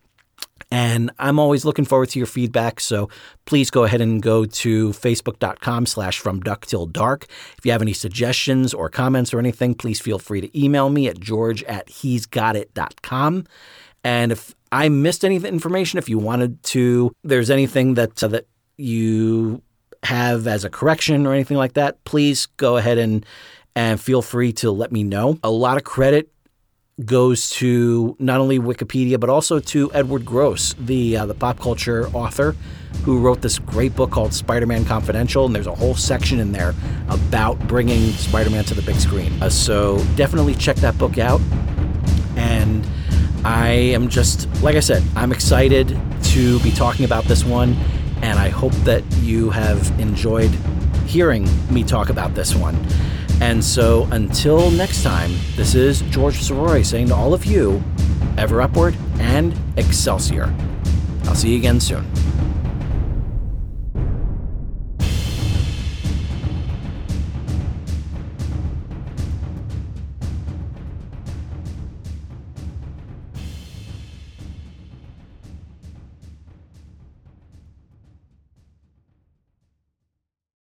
And 0.70 1.10
I'm 1.18 1.38
always 1.38 1.64
looking 1.64 1.84
forward 1.84 2.10
to 2.10 2.18
your 2.18 2.26
feedback. 2.26 2.80
So 2.80 3.08
please 3.44 3.70
go 3.70 3.84
ahead 3.84 4.00
and 4.00 4.22
go 4.22 4.44
to 4.46 4.90
facebook.com 4.90 5.86
slash 5.86 6.18
from 6.18 6.40
duck 6.40 6.66
till 6.66 6.86
dark. 6.86 7.26
If 7.58 7.64
you 7.64 7.72
have 7.72 7.82
any 7.82 7.92
suggestions 7.92 8.72
or 8.72 8.88
comments 8.88 9.34
or 9.34 9.38
anything, 9.38 9.74
please 9.74 10.00
feel 10.00 10.18
free 10.18 10.40
to 10.40 10.58
email 10.58 10.88
me 10.88 11.08
at 11.08 11.20
george 11.20 11.62
at 11.64 11.88
he's 11.88 12.24
got 12.24 12.56
it.com. 12.56 13.46
And 14.04 14.32
if 14.32 14.54
I 14.72 14.88
missed 14.88 15.22
any 15.22 15.36
information, 15.36 15.98
if 15.98 16.08
you 16.08 16.18
wanted 16.18 16.62
to, 16.64 17.14
there's 17.22 17.50
anything 17.50 17.94
that 17.94 18.24
uh, 18.24 18.28
that 18.28 18.46
you 18.78 19.62
have 20.02 20.46
as 20.46 20.64
a 20.64 20.70
correction 20.70 21.26
or 21.26 21.34
anything 21.34 21.58
like 21.58 21.74
that, 21.74 22.02
please 22.04 22.46
go 22.56 22.78
ahead 22.78 22.98
and 22.98 23.24
and 23.76 24.00
feel 24.00 24.22
free 24.22 24.52
to 24.54 24.70
let 24.70 24.90
me 24.90 25.04
know. 25.04 25.38
A 25.44 25.50
lot 25.50 25.76
of 25.76 25.84
credit 25.84 26.32
goes 27.04 27.50
to 27.50 28.16
not 28.18 28.40
only 28.40 28.58
Wikipedia 28.58 29.18
but 29.20 29.30
also 29.30 29.60
to 29.60 29.92
Edward 29.92 30.24
Gross, 30.24 30.74
the 30.78 31.18
uh, 31.18 31.26
the 31.26 31.34
pop 31.34 31.60
culture 31.60 32.08
author 32.08 32.56
who 33.04 33.18
wrote 33.20 33.42
this 33.42 33.58
great 33.58 33.94
book 33.94 34.10
called 34.10 34.32
Spider-Man 34.32 34.84
Confidential, 34.86 35.44
and 35.44 35.54
there's 35.54 35.66
a 35.66 35.74
whole 35.74 35.94
section 35.94 36.40
in 36.40 36.52
there 36.52 36.74
about 37.08 37.58
bringing 37.68 38.12
Spider-Man 38.12 38.64
to 38.64 38.74
the 38.74 38.82
big 38.82 38.96
screen. 38.96 39.32
Uh, 39.42 39.50
so 39.50 40.02
definitely 40.16 40.54
check 40.54 40.76
that 40.76 40.96
book 40.98 41.18
out 41.18 41.40
I 43.44 43.70
am 43.70 44.08
just, 44.08 44.48
like 44.62 44.76
I 44.76 44.80
said, 44.80 45.02
I'm 45.16 45.32
excited 45.32 45.98
to 46.24 46.60
be 46.60 46.70
talking 46.70 47.04
about 47.04 47.24
this 47.24 47.44
one, 47.44 47.74
and 48.22 48.38
I 48.38 48.48
hope 48.48 48.72
that 48.84 49.02
you 49.20 49.50
have 49.50 49.88
enjoyed 49.98 50.50
hearing 51.06 51.48
me 51.72 51.82
talk 51.82 52.08
about 52.08 52.34
this 52.34 52.54
one. 52.54 52.76
And 53.40 53.64
so 53.64 54.08
until 54.12 54.70
next 54.70 55.02
time, 55.02 55.32
this 55.56 55.74
is 55.74 56.02
George 56.02 56.36
Soroy 56.36 56.86
saying 56.86 57.08
to 57.08 57.14
all 57.14 57.34
of 57.34 57.44
you, 57.44 57.82
ever 58.38 58.62
upward, 58.62 58.96
and 59.18 59.54
Excelsior. 59.76 60.54
I'll 61.24 61.34
see 61.34 61.50
you 61.50 61.58
again 61.58 61.80
soon. 61.80 62.06